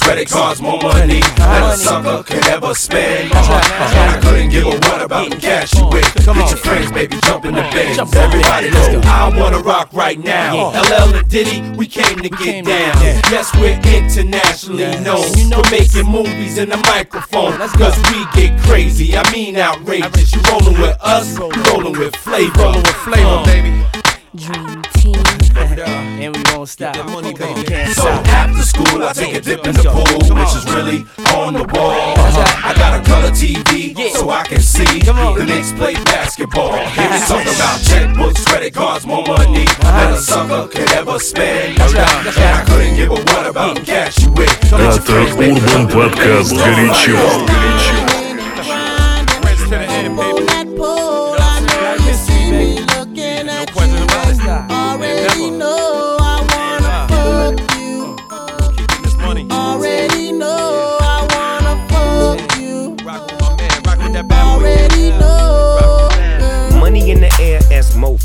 credit 0.05 0.29
cards, 0.29 0.61
more 0.61 0.79
money 0.81 1.19
than 1.35 1.63
a 1.63 1.75
sucker 1.75 2.21
could 2.23 2.45
ever 2.47 2.75
spend. 2.75 3.31
I 3.33 4.19
couldn't 4.21 4.49
give 4.49 4.65
a 4.67 4.77
what 4.87 5.01
about 5.01 5.31
the 5.31 5.37
cash 5.37 5.73
you 5.73 5.87
with. 5.87 6.13
Get 6.13 6.25
your 6.35 6.57
friends, 6.57 6.91
baby, 6.91 7.17
jump 7.23 7.45
in 7.45 7.55
the 7.55 7.63
bins. 7.73 7.97
Everybody 8.15 8.69
go, 8.69 9.01
I 9.03 9.33
wanna 9.35 9.59
rock 9.59 9.89
right 9.93 10.19
now. 10.19 10.69
LL 10.69 11.15
and 11.15 11.27
Diddy, 11.27 11.61
we 11.75 11.87
came 11.87 12.19
to 12.19 12.29
get 12.29 12.65
down. 12.65 12.95
Yes, 13.33 13.51
we're 13.55 13.79
internationally 13.81 14.93
known 15.01 15.25
for 15.49 15.69
making 15.71 16.05
movies 16.05 16.59
in 16.59 16.69
the 16.69 16.77
microphone. 16.77 17.57
Cause 17.57 17.97
we 18.11 18.25
get 18.35 18.59
crazy, 18.61 19.17
I 19.17 19.29
mean 19.31 19.57
outrageous. 19.57 20.35
You 20.35 20.41
rolling 20.51 20.79
with 20.79 20.97
us, 21.01 21.35
you 21.37 21.49
rolling 21.73 21.97
with 21.97 22.15
flavor. 22.15 22.53
Rolling 22.59 22.83
with 22.83 22.95
flavor, 23.07 23.27
uh. 23.27 23.45
baby. 23.45 24.04
Dream 24.36 24.82
team. 24.94 25.16
And 26.22 26.36
we 26.36 26.42
won't 26.52 26.68
stop. 26.68 26.94
money, 27.06 27.32
baby. 27.34 27.64
Can't 27.64 27.92
So 27.94 28.02
stop. 28.02 28.26
after 28.28 28.62
school, 28.62 29.02
I 29.02 29.12
take 29.12 29.34
a 29.34 29.40
dip 29.40 29.66
in 29.66 29.74
the 29.74 29.82
pool, 29.82 30.36
which 30.36 30.54
is 30.54 30.64
really 30.72 31.04
on 31.34 31.54
the 31.54 31.64
wall. 31.74 32.14
I 32.62 32.72
got 32.76 33.00
a 33.00 33.02
color 33.04 33.30
TV 33.30 33.96
so 34.12 34.30
I 34.30 34.44
can 34.44 34.60
see 34.60 35.00
the 35.00 35.44
Knicks 35.44 35.72
play 35.72 35.94
basketball. 36.04 36.76
Here 36.76 37.10
we 37.10 37.18
talk 37.26 37.42
about 37.42 37.80
checkbooks, 37.80 38.44
credit 38.46 38.74
cards, 38.74 39.04
more 39.06 39.24
money 39.26 39.66
than 39.82 40.12
a 40.12 40.18
sucker 40.18 40.68
could 40.68 40.92
ever 40.92 41.18
spend. 41.18 41.80
And 41.80 41.98
I 41.98 42.64
couldn't 42.66 42.94
give 42.96 43.10
a 43.10 43.14
what 43.14 43.46
about 43.46 43.74
the 43.76 43.82
cash 43.82 44.18
you 44.22 44.30
with. 44.32 44.48
Get 44.60 44.70
your 44.70 44.80
Это 44.80 45.00
friends, 45.02 45.34
baby, 45.36 45.60
Урбан 45.60 45.70
jump 45.70 45.90
in 45.90 45.98
the 45.98 46.08
Подкаст 46.08 46.50
bins. 46.54 46.60
«Горячо». 46.60 47.16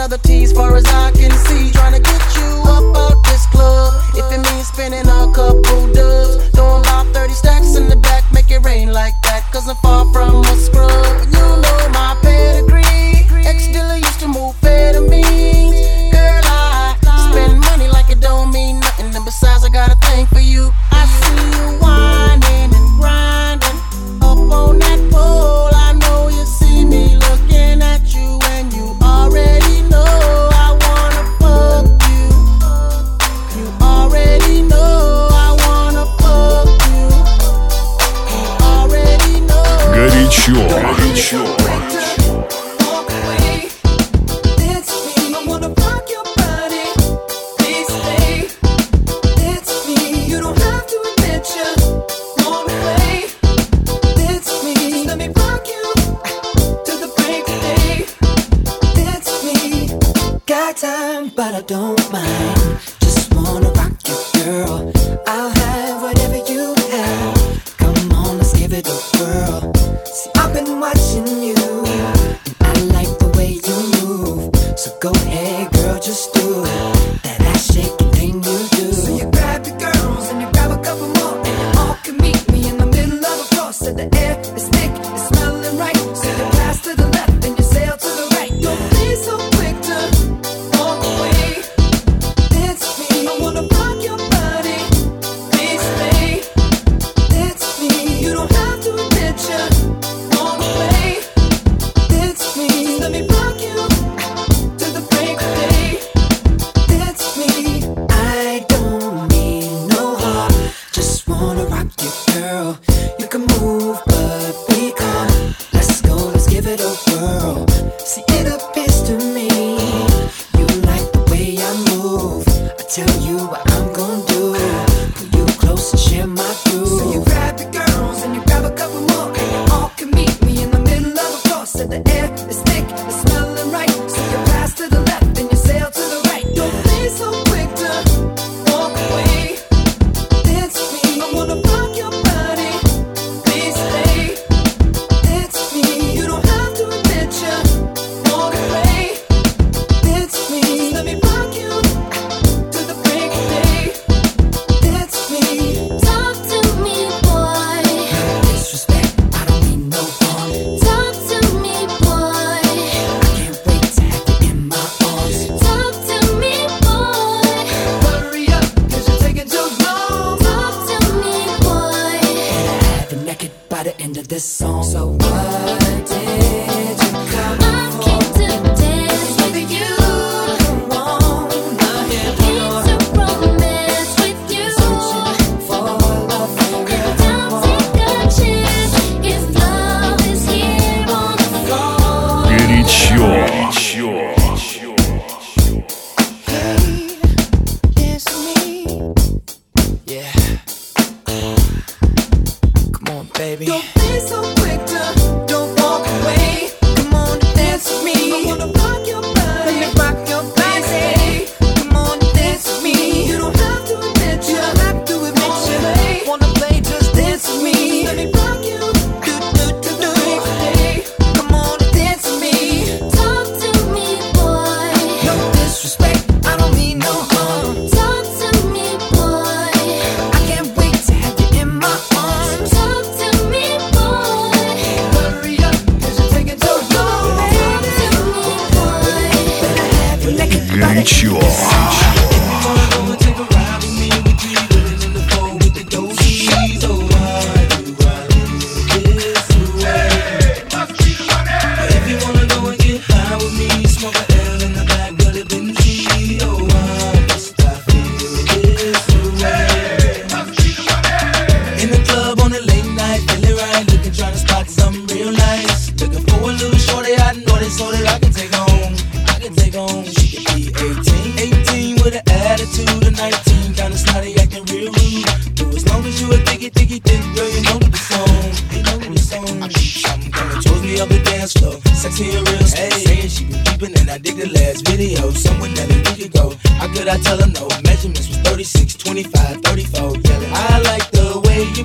Another 0.00 0.16
tease, 0.18 0.50
far 0.52 0.74
as 0.76 0.86
I 0.86 1.10
can 1.12 1.30
see. 1.30 1.70
Trying 1.72 1.92
to 1.92 2.00
get 2.00 2.36
you 2.36 2.62
up 2.66 2.89
the 7.90 7.96
back, 7.96 8.24
make 8.32 8.50
it 8.50 8.64
rain 8.64 8.92
like 8.92 9.20
that. 9.22 9.42
Cause 9.52 9.68
I'm 9.68 9.76
far 9.76 10.04
from 10.12 10.44
a 10.44 10.56
scrub. 10.56 11.26
You 11.34 11.49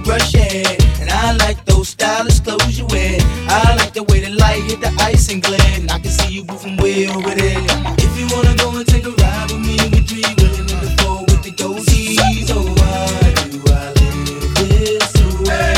brush 0.06 0.34
your 0.34 0.44
head. 0.44 0.82
And 1.02 1.10
I 1.10 1.36
like 1.36 1.65
those 1.65 1.89
stylish 1.89 2.39
clothes 2.39 2.78
you 2.80 2.86
wear. 2.88 3.18
I 3.50 3.76
like 3.76 3.94
the 3.94 4.04
way 4.04 4.22
the 4.22 4.30
light 4.30 4.63
hit 4.63 4.80
the 4.80 4.94
ice 5.02 5.30
and 5.32 5.41
glare. 5.41 5.60
And 5.74 5.91
I 5.91 6.00
can 6.00 6.12
see 6.12 6.32
you 6.36 6.46
moving 6.46 6.78
way 6.78 7.10
over 7.10 7.34
there. 7.34 7.60
If 7.98 8.13
you 8.18 8.28
wanna 8.34 8.56
go 8.56 8.70
and 8.78 8.88
take 8.88 9.06
a 9.06 9.12
ride 9.12 9.52
with 9.52 9.65
me, 9.65 9.76
we 9.91 10.00
three 10.06 10.24
willing 10.38 10.70
in 10.70 10.80
the 10.86 10.91
four 11.02 11.20
with 11.28 11.41
the 11.44 11.52
goatees. 11.52 12.48
Oh, 12.54 12.63
why 12.78 13.34
do 13.52 13.60
I 13.74 13.91
live 14.00 14.54
this 14.62 15.12
way? 15.41 15.74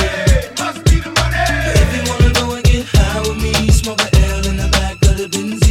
Must 0.59 0.79
be 0.85 0.99
the 0.99 1.11
money. 1.17 1.47
If 1.81 1.89
you 1.95 2.03
wanna 2.11 2.31
go 2.35 2.45
and 2.55 2.63
get 2.65 2.85
high 2.85 3.21
with 3.21 3.39
me, 3.41 3.53
smoke 3.71 4.01
a 4.01 4.09
L 4.35 4.45
in 4.51 4.57
the 4.57 4.69
back 4.75 4.95
of 5.07 5.15
the 5.17 5.27
Benz. 5.31 5.63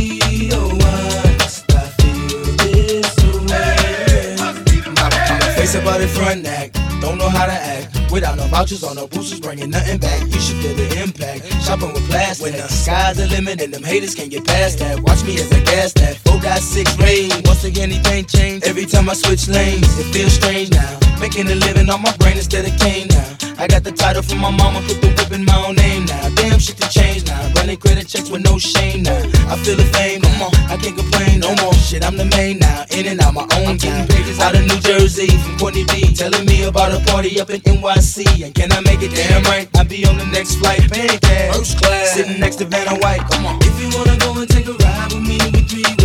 Oh, 0.56 0.72
why 0.80 1.36
must 1.38 1.68
I 1.72 1.84
feel 2.00 2.40
this 2.64 3.16
way? 3.48 4.36
Must 4.40 4.64
be 4.64 4.80
the 4.80 4.92
money. 4.96 5.44
My 5.44 5.54
face 5.56 5.74
about 5.74 6.00
it 6.00 6.08
front 6.08 6.46
act, 6.46 6.74
don't 7.02 7.18
know 7.18 7.28
how 7.28 7.44
to 7.44 7.52
act. 7.52 7.95
Without 8.16 8.38
no 8.38 8.44
vouchers 8.44 8.82
or 8.82 8.94
no 8.94 9.06
boosters, 9.06 9.40
bringing 9.40 9.68
nothing 9.68 9.98
back. 9.98 10.22
You 10.22 10.40
should 10.40 10.56
feel 10.64 10.74
the 10.74 11.02
impact. 11.02 11.52
Shopping 11.62 11.92
with 11.92 12.08
plastic. 12.08 12.44
When 12.44 12.52
the 12.54 12.66
sky's 12.66 13.18
the 13.18 13.26
limit 13.26 13.60
and 13.60 13.74
them 13.74 13.82
haters 13.82 14.14
can't 14.14 14.30
get 14.30 14.42
past 14.46 14.78
that. 14.78 15.02
Watch 15.02 15.22
me 15.24 15.36
as 15.36 15.52
I 15.52 15.60
gas 15.60 15.92
that. 16.00 16.16
Four 16.24 16.40
got 16.40 16.60
six 16.60 16.96
rain. 16.96 17.30
Once 17.44 17.64
again, 17.64 17.92
anything 17.92 18.24
change. 18.24 18.62
Every 18.64 18.86
time 18.86 19.10
I 19.10 19.12
switch 19.12 19.48
lanes, 19.48 19.98
it 19.98 20.04
feels 20.14 20.32
strange 20.32 20.70
now. 20.70 20.98
Making 21.20 21.50
a 21.50 21.56
living 21.56 21.90
on 21.90 22.00
my 22.00 22.16
brain 22.16 22.38
instead 22.38 22.64
of 22.64 22.74
cane 22.80 23.08
now. 23.08 23.35
I 23.58 23.66
got 23.66 23.84
the 23.84 23.92
title 23.92 24.22
from 24.22 24.38
my 24.38 24.50
mama, 24.50 24.80
put 24.86 25.00
the 25.00 25.08
whip 25.16 25.32
in 25.32 25.44
my 25.46 25.56
own 25.64 25.76
name 25.76 26.04
now. 26.04 26.28
Damn 26.36 26.58
shit 26.58 26.76
to 26.76 26.88
change 26.88 27.24
now. 27.24 27.40
Running 27.56 27.78
credit 27.78 28.06
checks 28.06 28.28
with 28.28 28.44
no 28.44 28.58
shame 28.58 29.02
now. 29.02 29.16
I 29.48 29.56
feel 29.56 29.76
the 29.76 29.88
fame, 29.96 30.20
come 30.20 30.42
on, 30.42 30.54
I 30.68 30.76
can't 30.76 30.96
complain 30.96 31.40
no 31.40 31.54
more. 31.64 31.72
Shit, 31.74 32.04
I'm 32.04 32.16
the 32.16 32.26
main 32.36 32.58
now, 32.58 32.84
in 32.90 33.06
and 33.06 33.20
out 33.20 33.32
my 33.32 33.48
own 33.56 33.78
town. 33.78 34.06
Out 34.44 34.54
of 34.54 34.66
New 34.66 34.78
Jersey, 34.80 35.28
from 35.38 35.58
Courtney 35.58 35.84
B, 35.88 36.12
telling 36.12 36.44
me 36.44 36.64
about 36.64 36.92
a 36.92 37.00
party 37.10 37.40
up 37.40 37.48
in 37.48 37.60
NYC. 37.62 38.44
And 38.44 38.54
can 38.54 38.70
I 38.72 38.80
make 38.80 39.00
it 39.00 39.16
damn 39.16 39.42
right? 39.44 39.68
I'll 39.74 39.84
be 39.86 40.04
on 40.04 40.18
the 40.18 40.26
next 40.26 40.56
flight, 40.56 40.80
pancake, 40.92 41.54
first 41.54 41.80
class, 41.80 42.12
sitting 42.12 42.38
next 42.38 42.56
to 42.56 42.66
Vanna 42.66 43.00
White. 43.00 43.24
Come 43.30 43.46
on, 43.46 43.58
if 43.62 43.80
you 43.80 43.88
wanna 43.96 44.18
go 44.18 44.36
and 44.36 44.48
take 44.48 44.66
a 44.68 44.74
ride 44.74 45.12
with 45.14 45.26
me, 45.26 45.40
we 45.54 45.62
three 45.64 45.95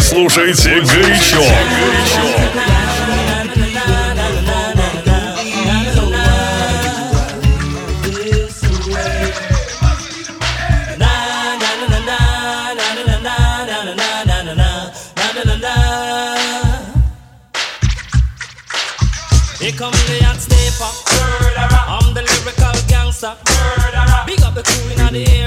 слушаете 0.00 0.80
горячо. 0.80 1.42
Here 19.60 19.72
come 19.72 19.92
the 19.92 20.24
hot 20.24 20.40
stepper. 20.40 20.90
I'm 21.86 22.14
the 22.14 22.22
lyrical 22.22 22.76
gangster. 22.88 23.34
Big 24.26 24.42
up 24.42 24.54
the 24.54 24.62
crew 24.62 24.90
in 24.90 25.12
the 25.12 25.20
area. 25.30 25.39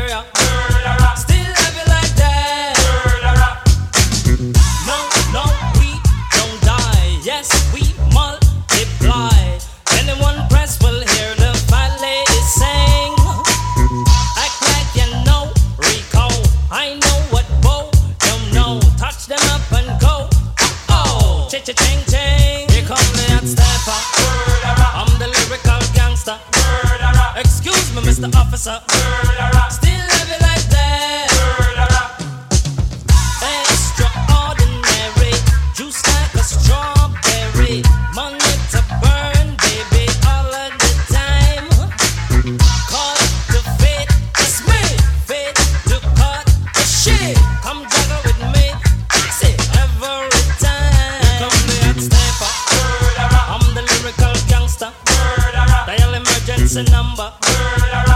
Dial 55.86 56.14
emergency 56.14 56.84
number. 56.92 57.30
Still 57.42 58.13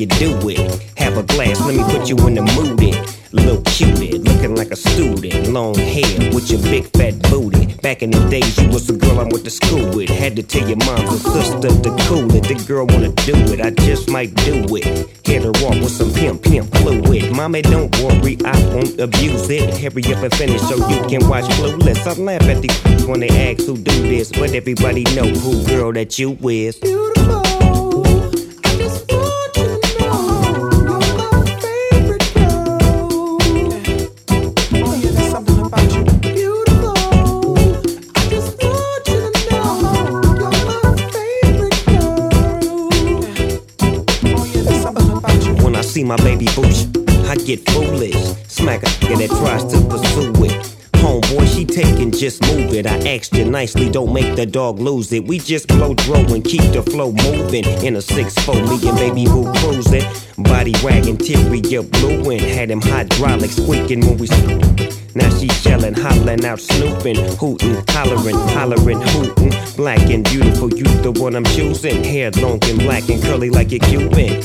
you 0.00 0.06
do 0.06 0.36
it. 0.48 0.82
Have 0.98 1.16
a 1.16 1.22
glass, 1.22 1.60
let 1.60 1.76
me 1.76 1.82
put 1.84 2.08
you 2.08 2.16
in 2.26 2.34
the 2.34 2.42
mood. 2.42 2.82
It. 2.82 3.16
Little 3.32 3.60
cutie, 3.62 4.18
looking 4.18 4.54
like 4.54 4.70
a 4.70 4.76
student. 4.76 5.48
Long 5.48 5.74
hair 5.74 6.32
with 6.32 6.50
your 6.50 6.62
big 6.62 6.84
fat 6.96 7.20
booty. 7.30 7.74
Back 7.82 8.02
in 8.02 8.10
the 8.10 8.20
days, 8.28 8.56
you 8.58 8.68
was 8.68 8.86
the 8.86 8.94
girl 8.94 9.20
I 9.20 9.24
went 9.24 9.44
to 9.44 9.50
school 9.50 9.94
with. 9.94 10.08
Had 10.08 10.36
to 10.36 10.42
tell 10.42 10.66
your 10.66 10.78
mom 10.78 11.00
and 11.00 11.18
sister 11.18 11.68
to 11.68 11.90
cool 12.08 12.34
it. 12.34 12.44
The 12.44 12.62
girl 12.66 12.86
wanna 12.86 13.12
do 13.26 13.34
it, 13.52 13.60
I 13.60 13.70
just 13.70 14.08
might 14.08 14.34
do 14.46 14.64
it. 14.76 14.86
Hit 15.26 15.42
her 15.42 15.50
off 15.66 15.76
with 15.80 15.90
some 15.90 16.12
pimp, 16.12 16.42
pimp 16.42 16.74
fluid. 16.76 17.32
Mommy, 17.34 17.62
don't 17.62 17.94
worry, 18.00 18.38
I 18.44 18.56
won't 18.74 18.98
abuse 19.00 19.50
it. 19.50 19.74
Hurry 19.74 20.02
up 20.14 20.22
and 20.22 20.34
finish 20.34 20.60
so 20.62 20.76
you 20.88 21.00
can 21.08 21.28
watch 21.28 21.44
Clueless. 21.56 22.06
I 22.06 22.20
laugh 22.20 22.42
at 22.42 22.62
these 22.62 23.06
when 23.06 23.20
they 23.20 23.28
ask 23.28 23.66
who 23.66 23.76
do 23.76 24.02
this, 24.02 24.30
but 24.30 24.52
everybody 24.52 25.04
know 25.14 25.26
who 25.26 25.66
girl 25.66 25.92
that 25.92 26.18
you 26.18 26.38
is. 26.42 26.78
When 26.82 27.45
see 45.96 46.04
my 46.04 46.16
baby 46.16 46.44
boosh, 46.48 46.84
I 47.26 47.36
get 47.36 47.66
foolish. 47.70 48.14
Smack 48.48 48.82
a 48.82 48.86
nigga 48.86 49.16
that 49.16 49.30
tries 49.30 49.64
to 49.64 49.80
pursue 49.88 50.44
it. 50.44 50.76
Homeboy, 51.00 51.46
she 51.54 51.64
taking, 51.64 52.10
just 52.10 52.42
move 52.42 52.74
it. 52.74 52.86
I 52.86 52.98
asked 53.16 53.32
you 53.32 53.46
nicely, 53.46 53.88
don't 53.88 54.12
make 54.12 54.36
the 54.36 54.44
dog 54.44 54.78
lose 54.78 55.10
it. 55.14 55.26
We 55.26 55.38
just 55.38 55.68
blow 55.68 55.94
throw 55.94 56.20
and 56.34 56.44
keep 56.44 56.60
the 56.72 56.82
flow 56.82 57.12
moving. 57.12 57.64
In 57.82 57.96
a 57.96 58.00
6-4, 58.00 58.68
me 58.68 58.88
and 58.90 58.98
baby 58.98 59.24
boo 59.24 59.50
cruising. 59.60 60.04
Body 60.36 60.74
wagging, 60.84 61.16
teary, 61.16 61.60
you 61.60 61.82
blue 61.84 62.30
and 62.30 62.42
had 62.42 62.70
him 62.70 62.82
hydraulics 62.82 63.56
squeaking 63.56 64.00
when 64.00 64.18
we. 64.18 64.28
Now 65.14 65.30
she 65.38 65.48
yelling, 65.66 65.94
hollering 65.94 66.44
out, 66.44 66.60
snooping, 66.60 67.16
hooting, 67.40 67.82
hollering, 67.88 68.36
hollering, 68.52 69.00
hooting. 69.00 69.52
Black 69.78 70.10
and 70.10 70.24
beautiful, 70.24 70.68
you 70.74 70.84
the 71.00 71.12
one 71.12 71.34
I'm 71.34 71.44
choosing. 71.44 72.04
Hair 72.04 72.32
long 72.32 72.62
and 72.64 72.80
black 72.80 73.08
and 73.08 73.22
curly 73.22 73.48
like 73.48 73.72
a 73.72 73.78
Cuban. 73.78 74.44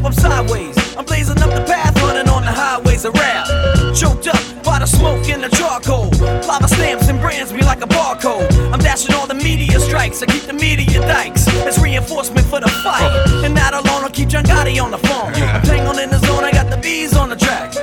Up, 0.00 0.04
I'm 0.04 0.12
sideways. 0.12 0.76
I'm 0.96 1.04
blazing 1.04 1.38
up 1.38 1.50
the 1.50 1.64
path, 1.66 1.94
running 2.02 2.28
on 2.28 2.42
the 2.42 2.50
highways 2.50 3.04
of 3.04 3.14
rap. 3.14 3.46
Choked 3.94 4.28
up 4.28 4.64
by 4.64 4.78
the 4.78 4.86
smoke 4.86 5.28
and 5.28 5.42
the 5.42 5.48
charcoal. 5.50 6.10
Lava 6.46 6.68
stamps 6.68 7.08
and 7.08 7.20
brands 7.20 7.52
me 7.52 7.62
like 7.62 7.82
a 7.82 7.86
barcode. 7.86 8.50
I'm 8.72 8.80
dashing 8.80 9.14
all 9.14 9.26
the 9.26 9.34
media 9.34 9.78
strikes. 9.78 10.22
I 10.22 10.26
keep 10.26 10.42
the 10.42 10.52
media 10.52 11.00
dikes. 11.00 11.46
It's 11.66 11.78
reinforcement 11.78 12.46
for 12.46 12.60
the 12.60 12.68
fight. 12.82 13.10
And 13.44 13.54
not 13.54 13.74
alone, 13.74 14.04
I'll 14.04 14.10
keep 14.10 14.28
John 14.28 14.44
Gotti 14.44 14.82
on 14.82 14.90
the 14.90 14.98
phone. 14.98 15.34
I'm 15.34 15.62
tangled 15.62 15.98
in 15.98 16.10
the 16.10 16.18
zone, 16.18 16.44
I 16.44 16.52
got 16.52 16.70
the 16.70 16.78
bees 16.78 17.16
on 17.16 17.28
the 17.28 17.36
track. 17.36 17.74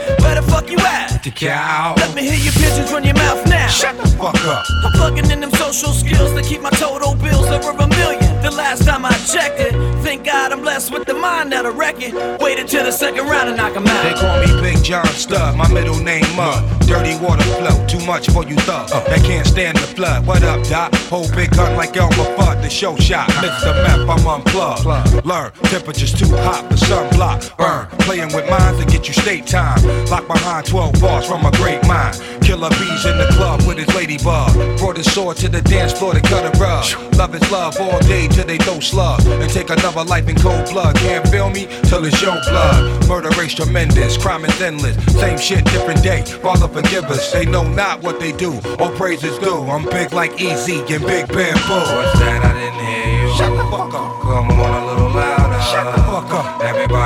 Fuck 0.57 0.71
you 0.71 0.79
at? 0.79 1.21
The 1.23 1.29
cow. 1.29 1.93
Let 1.97 2.15
me 2.15 2.23
hear 2.23 2.33
your 2.33 2.53
pigeons 2.53 2.91
run 2.91 3.03
your 3.03 3.13
mouth 3.13 3.45
now. 3.47 3.67
Shut 3.67 3.95
the 3.95 4.07
fuck 4.17 4.33
up. 4.45 4.65
I'm 4.83 4.91
plugging 4.93 5.29
in 5.29 5.39
them 5.39 5.51
social 5.51 5.93
skills 5.93 6.33
to 6.33 6.41
keep 6.41 6.61
my 6.61 6.71
total 6.71 7.13
bills 7.13 7.45
over 7.45 7.77
a 7.77 7.87
million. 7.87 8.41
The 8.41 8.49
last 8.49 8.83
time 8.83 9.05
I 9.05 9.11
checked 9.31 9.59
it, 9.59 9.73
thank 10.01 10.25
God 10.25 10.51
I'm 10.51 10.61
blessed 10.61 10.91
with 10.91 11.05
the 11.05 11.13
mind 11.13 11.51
that'll 11.51 11.73
wreck 11.73 11.97
it. 11.99 12.41
Waited 12.41 12.67
till 12.67 12.83
the 12.85 12.91
second 12.91 13.27
round 13.27 13.49
and 13.49 13.57
knock 13.57 13.75
'em 13.75 13.83
They 13.83 13.91
out. 13.91 14.03
They 14.03 14.13
call 14.15 14.39
me 14.41 14.61
Big 14.73 14.83
John 14.83 15.05
Studd, 15.07 15.55
my 15.55 15.67
middle 15.71 15.99
name 15.99 16.25
Mud. 16.35 16.63
Dirty 16.87 17.15
water 17.17 17.43
flow, 17.59 17.85
too 17.85 18.03
much 18.07 18.27
for 18.31 18.43
you 18.43 18.55
thug. 18.65 18.89
Uh, 18.91 19.01
They 19.11 19.19
can't 19.19 19.45
stand 19.45 19.77
the 19.77 19.87
flood. 19.95 20.25
What 20.25 20.41
up, 20.41 20.63
Doc? 20.67 20.95
Hold 21.11 21.35
big 21.35 21.51
gun 21.51 21.75
like 21.75 21.95
Elmer 21.95 22.29
Fudd, 22.35 22.63
the 22.63 22.69
show 22.69 22.95
shot. 22.97 23.27
Mix 23.43 23.61
the 23.63 23.73
map, 23.85 24.09
I'm 24.09 24.25
unplugged. 24.25 24.85
Learn, 25.23 25.51
temperature's 25.69 26.13
too 26.13 26.33
hot 26.37 26.67
the 26.69 26.77
sun 26.77 27.09
block. 27.11 27.43
Burn, 27.57 27.85
playing 28.07 28.33
with 28.33 28.49
minds 28.49 28.79
to 28.79 28.85
get 28.89 29.07
you 29.07 29.13
state 29.13 29.45
time. 29.45 29.77
Locked 30.07 30.27
behind 30.27 30.46
12 30.47 31.01
bars 31.01 31.27
from 31.27 31.45
a 31.45 31.51
great 31.51 31.85
mind. 31.87 32.15
Killer 32.41 32.69
bees 32.69 33.05
in 33.05 33.17
the 33.17 33.27
club 33.35 33.61
with 33.67 33.77
his 33.77 33.93
ladybug. 33.93 34.53
Brought 34.77 34.95
his 34.95 35.11
sword 35.11 35.35
to 35.37 35.49
the 35.49 35.61
dance 35.61 35.91
floor 35.91 36.13
to 36.13 36.21
cut 36.21 36.45
a 36.45 36.57
rug. 36.57 36.85
Love 37.15 37.35
is 37.35 37.51
love 37.51 37.75
all 37.79 37.99
day 37.99 38.27
till 38.29 38.45
they 38.45 38.57
throw 38.57 38.79
slug. 38.79 39.19
And 39.25 39.51
take 39.51 39.69
another 39.69 40.05
life 40.05 40.29
in 40.29 40.35
cold 40.37 40.69
blood. 40.69 40.95
Can't 40.95 41.27
feel 41.27 41.49
me 41.49 41.67
till 41.83 42.05
it's 42.05 42.21
your 42.21 42.39
blood. 42.47 43.07
Murder 43.07 43.29
rate's 43.37 43.55
tremendous, 43.55 44.17
crime 44.17 44.45
is 44.45 44.61
endless. 44.61 44.95
Same 45.19 45.37
shit, 45.37 45.65
different 45.65 46.01
day. 46.01 46.21
Father 46.23 46.69
forgive 46.69 47.05
us. 47.05 47.33
They 47.33 47.45
know 47.45 47.63
not 47.67 48.01
what 48.01 48.19
they 48.19 48.31
do. 48.31 48.53
All 48.79 48.91
praise 48.91 49.23
is 49.23 49.37
due. 49.39 49.63
I'm 49.63 49.83
big 49.83 50.13
like 50.13 50.39
Easy 50.39 50.79
and 50.79 51.05
Big 51.05 51.27
Bamboo. 51.27 51.83
What's 51.95 52.19
that? 52.19 52.45
I 52.45 52.53
didn't 52.53 52.85
hear 52.85 53.27
you. 53.27 53.35
Shut 53.35 53.51
the 53.51 53.63
fuck 53.69 53.93
up. 53.93 54.21
Come 54.21 54.51
on 54.51 54.83
a 54.83 54.85
little 54.87 55.06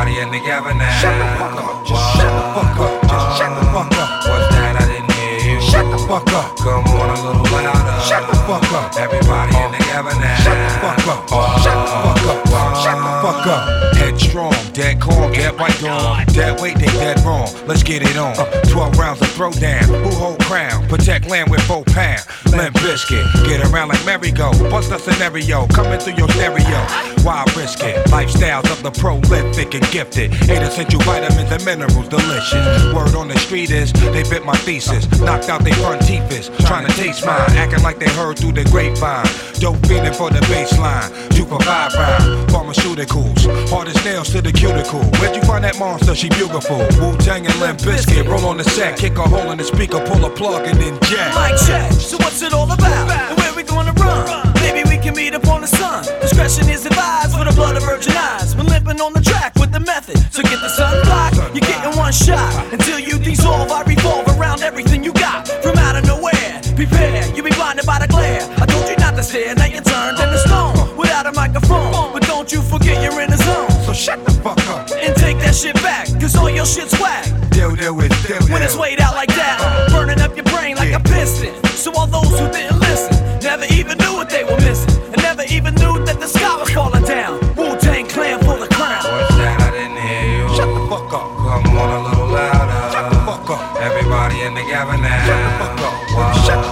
Everybody 0.01 0.25
in 0.25 0.41
together 0.41 0.73
now. 0.73 0.89
Shut 0.99 1.13
the 1.13 1.25
fuck 1.37 1.61
up. 1.61 1.85
Just 1.85 2.15
shut 2.15 2.33
the 2.33 2.41
fuck 2.57 2.79
up. 2.79 3.01
Just 3.03 3.37
shut 3.37 3.53
the 3.53 3.65
fuck 3.69 3.93
up. 4.01 4.09
What's 4.25 4.55
that? 4.55 4.81
I 4.81 4.87
didn't 4.89 5.11
hear 5.13 5.53
you. 5.53 5.61
Shut 5.61 5.85
the 5.91 5.97
fuck 6.07 6.27
up. 6.33 6.60
Come 6.61 6.85
on 6.93 7.09
a 7.09 7.25
little 7.25 7.43
louder. 7.51 8.01
Shut 8.05 8.29
the 8.29 8.35
fuck 8.45 8.71
up. 8.73 8.95
Everybody 8.95 9.57
in 9.57 9.71
together 9.71 10.13
now. 10.21 10.37
Shut 10.45 10.57
the 10.57 10.69
fuck 10.77 11.07
up. 11.07 11.25
Oh. 11.31 11.61
Shut 11.63 11.73
the 11.73 12.21
fuck 12.21 12.53
up. 12.53 12.77
Shut 12.83 12.97
the 12.97 13.11
fuck 13.25 13.47
up. 13.47 13.95
Headstrong, 13.95 14.73
dead 14.73 15.01
calm, 15.01 15.31
dead 15.31 15.59
white 15.59 15.79
dawn. 15.79 16.25
Dead 16.27 16.61
weight, 16.61 16.77
they 16.77 16.85
dead 16.85 17.19
wrong. 17.21 17.49
Let's 17.65 17.81
get 17.81 18.03
it 18.03 18.15
on. 18.15 18.37
Uh. 18.37 18.45
12 18.69 18.97
rounds 18.99 19.21
of 19.21 19.27
throwdown. 19.29 19.85
Who 19.85 20.09
hold 20.15 20.39
crown? 20.41 20.87
Protect 20.87 21.27
land 21.27 21.49
with 21.49 21.61
four 21.61 21.83
pound. 21.83 22.21
Limp 22.51 22.75
Bizkit. 22.77 23.25
Get 23.45 23.65
around 23.71 23.89
like 23.89 24.05
merry-go. 24.05 24.51
Bust 24.69 24.91
a 24.91 24.99
scenario. 24.99 25.65
Coming 25.67 25.99
through 25.99 26.13
your 26.13 26.29
stereo. 26.29 26.85
Why 27.23 27.43
risk 27.55 27.83
it? 27.83 28.05
Lifestyles 28.07 28.69
of 28.71 28.83
the 28.83 28.91
prolific 28.91 29.73
and 29.73 29.85
gifted. 29.91 30.31
Eight 30.49 30.61
essential 30.61 30.99
vitamins 31.01 31.51
and 31.51 31.65
minerals, 31.65 32.07
delicious. 32.07 32.93
Word 32.93 33.15
on 33.15 33.27
the 33.29 33.37
street 33.39 33.71
is 33.71 33.91
they 33.93 34.23
bit 34.23 34.45
my 34.45 34.55
thesis. 34.57 35.09
Knocked 35.21 35.49
out 35.49 35.63
they 35.63 35.73
front 35.73 36.01
teeth 36.05 36.31
is. 36.31 36.50
Trying 36.67 36.87
to 36.87 36.93
taste 36.93 37.25
mine. 37.25 37.51
Acting 37.57 37.83
like 37.83 37.99
they 37.99 38.09
heard 38.09 38.37
through 38.37 38.53
the 38.53 38.63
grapevine. 38.65 39.25
Dope 39.59 39.85
feeling 39.87 40.13
for 40.13 40.29
the 40.29 40.39
baseline. 40.51 41.09
For 41.51 41.59
five 41.65 41.93
round. 41.95 42.47
Pharmaceuticals. 42.47 43.43
Hard 43.67 43.89
as 43.89 44.05
nails 44.05 44.29
to 44.29 44.41
the 44.41 44.53
cuticle. 44.53 45.03
Where'd 45.19 45.35
you 45.35 45.41
find 45.41 45.65
that 45.65 45.77
monster? 45.77 46.15
She 46.15 46.29
beautiful. 46.29 46.77
Wu 46.95 47.17
Tang 47.17 47.45
and 47.45 47.59
Limp 47.59 47.79
Bizkit. 47.79 48.25
Roll 48.25 48.45
on 48.45 48.55
the 48.55 48.63
set. 48.63 48.97
Kick 48.97 49.17
a 49.17 49.27
hole 49.27 49.51
in 49.51 49.57
the 49.57 49.65
speaker. 49.65 49.99
Pull 49.99 50.23
a 50.23 50.29
plug 50.29 50.65
and 50.65 50.79
then 50.79 50.97
jack. 51.11 51.35
Mic 51.35 51.59
check. 51.67 51.91
So 51.91 52.15
what's 52.23 52.41
it 52.41 52.53
all 52.53 52.71
about? 52.71 53.11
And 53.11 53.37
where 53.37 53.53
we 53.53 53.63
gonna 53.63 53.91
run? 53.99 54.53
Maybe 54.63 54.87
we 54.87 54.95
can 54.95 55.13
meet 55.13 55.33
up 55.35 55.45
on 55.49 55.59
the 55.59 55.67
sun. 55.67 56.05
Discretion 56.21 56.69
is 56.69 56.85
advised 56.85 57.35
for 57.35 57.43
the 57.43 57.51
blood 57.51 57.75
of 57.75 57.83
virgin 57.83 58.15
eyes. 58.15 58.55
We're 58.55 58.63
limping 58.63 59.01
on 59.01 59.11
the 59.11 59.19
track 59.19 59.53
with 59.55 59.73
the 59.73 59.81
method. 59.81 60.19
So 60.31 60.41
get 60.43 60.61
the 60.61 60.69
sun 60.69 61.03
block. 61.03 61.35
You're 61.53 61.67
getting 61.67 61.97
one 61.99 62.13
shot. 62.13 62.71
Until 62.71 62.97
you 62.97 63.19
dissolve, 63.19 63.69
I 63.71 63.83
revolve 63.83 64.25
around 64.39 64.61
everything 64.61 65.03
you 65.03 65.11
got. 65.11 65.49
From 65.61 65.77
out 65.79 65.97
of 65.97 66.05
nowhere. 66.05 66.30
Prepare. 66.81 67.35
You 67.35 67.43
be 67.43 67.51
blinded 67.51 67.85
by 67.85 67.99
the 67.99 68.07
glare. 68.07 68.41
I 68.57 68.65
told 68.65 68.89
you 68.89 68.95
not 68.95 69.15
to 69.15 69.21
stare. 69.21 69.53
Now 69.53 69.65
you're 69.65 69.83
turned 69.83 70.17
into 70.17 70.39
stone. 70.39 70.97
Without 70.97 71.27
a 71.27 71.31
microphone. 71.33 72.11
But 72.11 72.23
don't 72.23 72.51
you 72.51 72.59
forget 72.63 73.03
you're 73.03 73.21
in 73.21 73.29
the 73.29 73.37
zone. 73.37 73.69
So 73.85 73.93
shut 73.93 74.25
the 74.25 74.31
fuck 74.41 74.57
up. 74.67 74.89
And 74.89 75.15
take 75.15 75.37
that 75.45 75.53
shit 75.53 75.75
back. 75.75 76.07
Cause 76.19 76.35
all 76.35 76.49
your 76.49 76.65
shit's 76.65 76.99
whack. 76.99 77.25
Deal, 77.51 77.75
deal 77.75 77.95
with, 77.95 78.09
deal, 78.25 78.41
When 78.49 78.63
it's 78.63 78.75
weighed 78.75 78.99
out 78.99 79.13
like 79.13 79.29
that, 79.29 79.89
burning 79.91 80.21
up 80.21 80.35
your 80.35 80.45
brain 80.45 80.75
like 80.75 80.91
a 80.91 80.99
piston. 80.99 81.53
So 81.77 81.93
all 81.93 82.07
those 82.07 82.33
who 82.39 82.49
didn't 82.49 82.79
listen 82.79 83.13
never 83.43 83.65
even 83.71 83.99
knew 83.99 84.13
what 84.15 84.31
they 84.31 84.43
were 84.43 84.57
missing, 84.57 85.03
and 85.13 85.21
never 85.21 85.43
even 85.43 85.75
knew 85.75 86.03
that 86.05 86.19
the 86.19 86.27
sky 86.27 86.57
was 86.57 86.71
falling 86.71 87.03
down. 87.03 87.40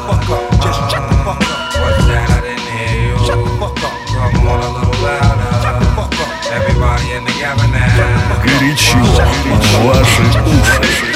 fuck 0.09 0.31
up. 0.31 0.43
Just 0.63 0.81
shut 0.91 1.05
the 1.09 1.17
fuck 1.25 1.41
up. 1.41 1.75
What's 1.81 2.07
that? 2.09 2.27
I 2.31 2.41
didn't 2.41 2.69
hear 2.75 2.95
you. 3.09 3.17
Shut 3.27 3.41
the 3.41 3.51
fuck 3.61 3.77
up. 3.85 3.95
Come 4.09 4.49
on 4.49 4.61
a 4.61 4.71
little 4.77 4.99
louder. 5.05 5.51
Shut 5.63 5.77
the 5.81 5.87
fuck 5.97 6.15
up. 6.21 6.31
Everybody 6.53 7.13
in 7.13 7.25
together 7.27 7.69
now. 7.69 8.45
Горячо. 8.45 8.99
Ваши 9.85 10.23
уши. 10.23 11.08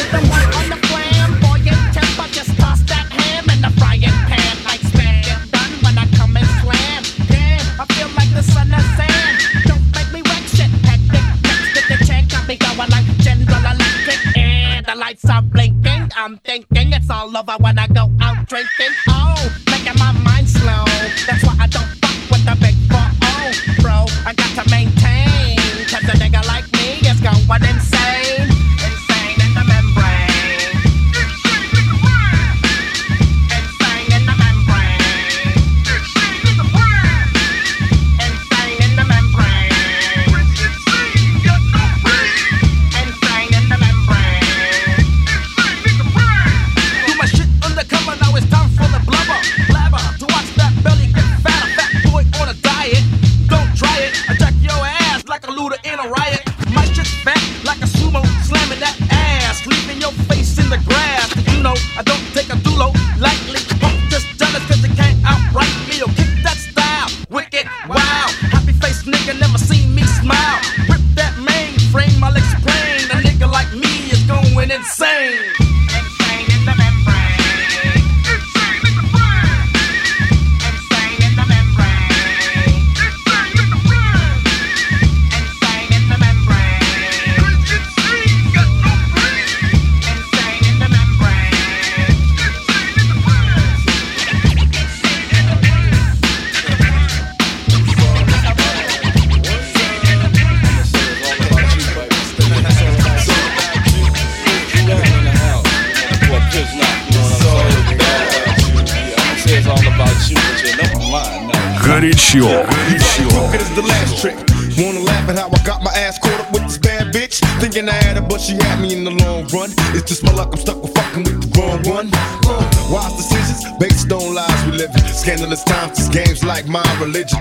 Religion. 127.04 127.33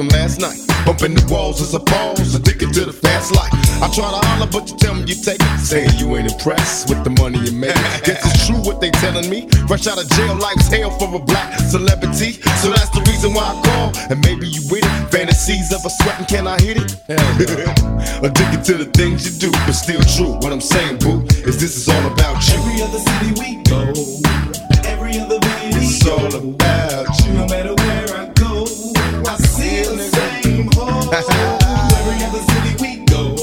From 0.00 0.08
last 0.08 0.40
night. 0.40 0.56
Bumping 0.86 1.12
the 1.12 1.20
walls 1.28 1.60
as 1.60 1.74
a 1.74 1.80
pause, 1.80 2.34
addicted 2.34 2.72
to 2.72 2.86
the 2.86 2.92
fast 2.92 3.36
life. 3.36 3.52
I 3.84 3.86
try 3.92 4.08
to 4.08 4.20
holler, 4.24 4.48
but 4.48 4.64
you 4.70 4.76
tell 4.78 4.94
me 4.94 5.04
you 5.04 5.14
take 5.14 5.36
it. 5.36 5.58
Saying 5.60 5.92
you 6.00 6.16
ain't 6.16 6.32
impressed 6.32 6.88
with 6.88 7.04
the 7.04 7.12
money 7.20 7.36
you 7.44 7.52
make. 7.52 7.76
Guess 8.08 8.24
it's 8.24 8.46
true 8.48 8.56
what 8.64 8.80
they 8.80 8.90
telling 9.04 9.28
me. 9.28 9.44
Fresh 9.68 9.86
out 9.88 10.00
of 10.00 10.08
jail, 10.16 10.34
life's 10.40 10.72
hell 10.72 10.88
for 10.96 11.12
a 11.12 11.18
black 11.18 11.52
celebrity. 11.68 12.40
So 12.64 12.72
that's 12.72 12.88
the 12.96 13.04
reason 13.12 13.34
why 13.36 13.44
I 13.44 13.54
call. 13.60 13.88
And 14.08 14.24
maybe 14.24 14.48
you 14.48 14.64
with 14.72 14.88
it. 14.88 14.94
Fantasies 15.12 15.68
of 15.68 15.84
a 15.84 15.90
sweating, 15.90 16.24
can 16.24 16.48
I 16.48 16.56
hit 16.64 16.80
it? 16.80 16.96
Addicted 18.24 18.64
to 18.72 18.74
the 18.80 18.88
things 18.96 19.28
you 19.28 19.36
do, 19.36 19.52
but 19.68 19.76
still 19.76 20.00
true. 20.16 20.40
What 20.40 20.48
I'm 20.48 20.64
saying, 20.64 21.04
boo, 21.04 21.28
is 21.44 21.60
this 21.60 21.76
is 21.76 21.88
all 21.92 22.06
about 22.08 22.40
you. 22.48 22.56
Every 22.56 22.80
other 22.80 23.00
city 23.04 23.30
we 23.36 23.48
go, 23.68 23.84
every 24.88 25.20
other 25.20 25.40
baby 25.44 25.84
It's 25.84 26.08
all 26.08 26.32
about 26.32 27.12
you. 27.20 27.32
No 27.36 27.46
matter 27.52 27.79
every 31.12 32.22
other 32.22 32.38
city 32.38 32.72
we 32.80 33.04
go, 33.06 33.34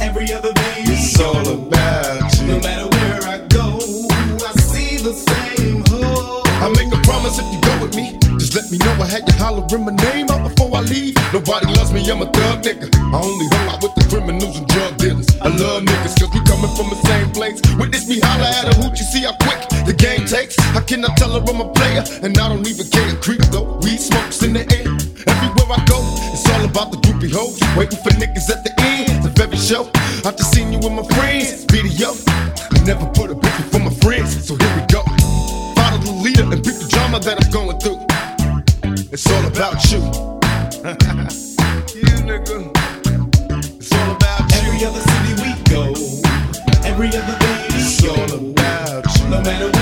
every 0.00 0.32
other 0.32 0.52
baby 0.52 0.90
It's 0.90 1.18
all 1.20 1.46
about 1.46 2.34
you. 2.40 2.46
No 2.46 2.58
matter 2.60 2.88
where 2.96 3.22
I 3.22 3.38
go, 3.48 3.78
I 4.42 4.52
see 4.66 4.96
the 4.98 5.14
same 5.14 5.84
hole. 5.86 6.42
I 6.46 6.68
make 6.74 6.92
a 6.92 7.00
promise 7.02 7.38
if 7.38 7.46
you 7.54 7.60
go 7.60 7.82
with 7.82 7.94
me. 7.94 8.18
Just 8.38 8.54
let 8.54 8.70
me 8.70 8.78
know 8.78 8.92
I 8.98 9.06
had 9.06 9.22
you 9.28 9.34
hollering 9.38 9.84
my 9.84 9.94
name 10.10 10.28
out 10.30 10.42
before 10.42 10.74
I 10.74 10.80
leave. 10.80 11.14
Nobody 11.32 11.66
loves 11.74 11.92
me, 11.92 12.02
I'm 12.10 12.22
a 12.22 12.26
thug 12.26 12.62
nigga. 12.62 12.90
I 13.14 13.20
only 13.22 13.46
hang 13.54 13.68
out 13.68 13.82
with 13.82 13.94
the 13.94 14.04
criminals 14.10 14.58
and 14.58 14.66
drug 14.66 14.96
dealers. 14.96 15.28
I 15.40 15.48
love 15.54 15.84
niggas 15.84 16.18
cause 16.18 16.34
we 16.34 16.40
coming 16.42 16.74
from 16.74 16.90
the 16.90 16.98
same 17.06 17.30
place. 17.30 17.62
Witness 17.78 18.08
me 18.08 18.18
holler 18.18 18.50
at 18.58 18.66
a 18.66 18.74
hoot, 18.82 18.98
you 18.98 19.06
see 19.06 19.22
how 19.22 19.36
quick 19.38 19.86
the 19.86 19.94
game 19.94 20.26
takes. 20.26 20.58
I 20.74 20.80
cannot 20.80 21.16
tell 21.16 21.30
her 21.30 21.42
I'm 21.46 21.60
a 21.60 21.68
player, 21.72 22.02
and 22.22 22.36
I 22.36 22.48
don't 22.48 22.66
even 22.66 22.86
care. 22.90 23.14
Creep 23.22 23.42
though, 23.54 23.78
weed 23.82 24.00
smokes 24.00 24.42
in 24.42 24.54
the 24.54 24.66
air. 24.74 25.01
All 26.62 26.68
about 26.68 26.90
the 26.92 26.98
groupie 26.98 27.32
hoes. 27.32 27.58
Waiting 27.76 27.98
for 27.98 28.10
niggas 28.10 28.50
at 28.50 28.62
the 28.62 28.72
end 28.78 29.26
of 29.26 29.38
every 29.40 29.58
show. 29.58 29.90
I 30.24 30.30
just 30.30 30.52
seen 30.52 30.72
you 30.72 30.78
with 30.78 30.92
my 30.92 31.02
friends, 31.16 31.64
video. 31.64 32.14
I 32.70 32.78
never 32.84 33.06
put 33.06 33.30
a 33.30 33.34
bitch 33.34 33.70
for 33.70 33.80
my 33.80 33.94
friends, 34.02 34.46
so 34.46 34.54
here 34.56 34.74
we 34.76 34.82
go. 34.86 35.02
Follow 35.74 35.98
the 35.98 36.12
leader 36.22 36.44
and 36.44 36.62
beat 36.62 36.78
the 36.78 36.88
drama 36.88 37.18
that 37.20 37.42
I'm 37.42 37.50
going 37.50 37.78
through. 37.82 38.00
It's 39.12 39.26
all 39.30 39.44
about 39.46 39.78
you. 39.90 40.00
you 41.98 42.14
nigga. 42.28 42.70
It's 43.78 43.92
all 43.92 44.10
about 44.16 44.46
you. 44.52 44.58
Every 44.62 44.86
other 44.86 45.02
city 45.10 45.32
we 45.42 45.50
go, 45.66 45.84
every 46.86 47.08
other 47.08 47.36
baby 47.42 47.74
It's 47.74 48.04
all 48.06 48.30
about 48.30 49.04
you. 49.18 49.28
No 49.28 49.40
matter 49.42 49.81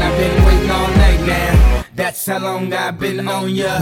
How 2.31 2.39
long 2.39 2.71
I've 2.71 2.97
been 2.97 3.27
on 3.27 3.49
ya. 3.49 3.79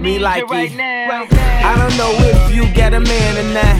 Me 0.00 0.20
like 0.20 0.44
it. 0.48 0.72
I 0.78 1.74
don't 1.76 1.96
know 1.96 2.12
if 2.20 2.54
you 2.54 2.64
get 2.72 2.94
a 2.94 3.00
man 3.00 3.38
or 3.38 3.54
not. 3.54 3.76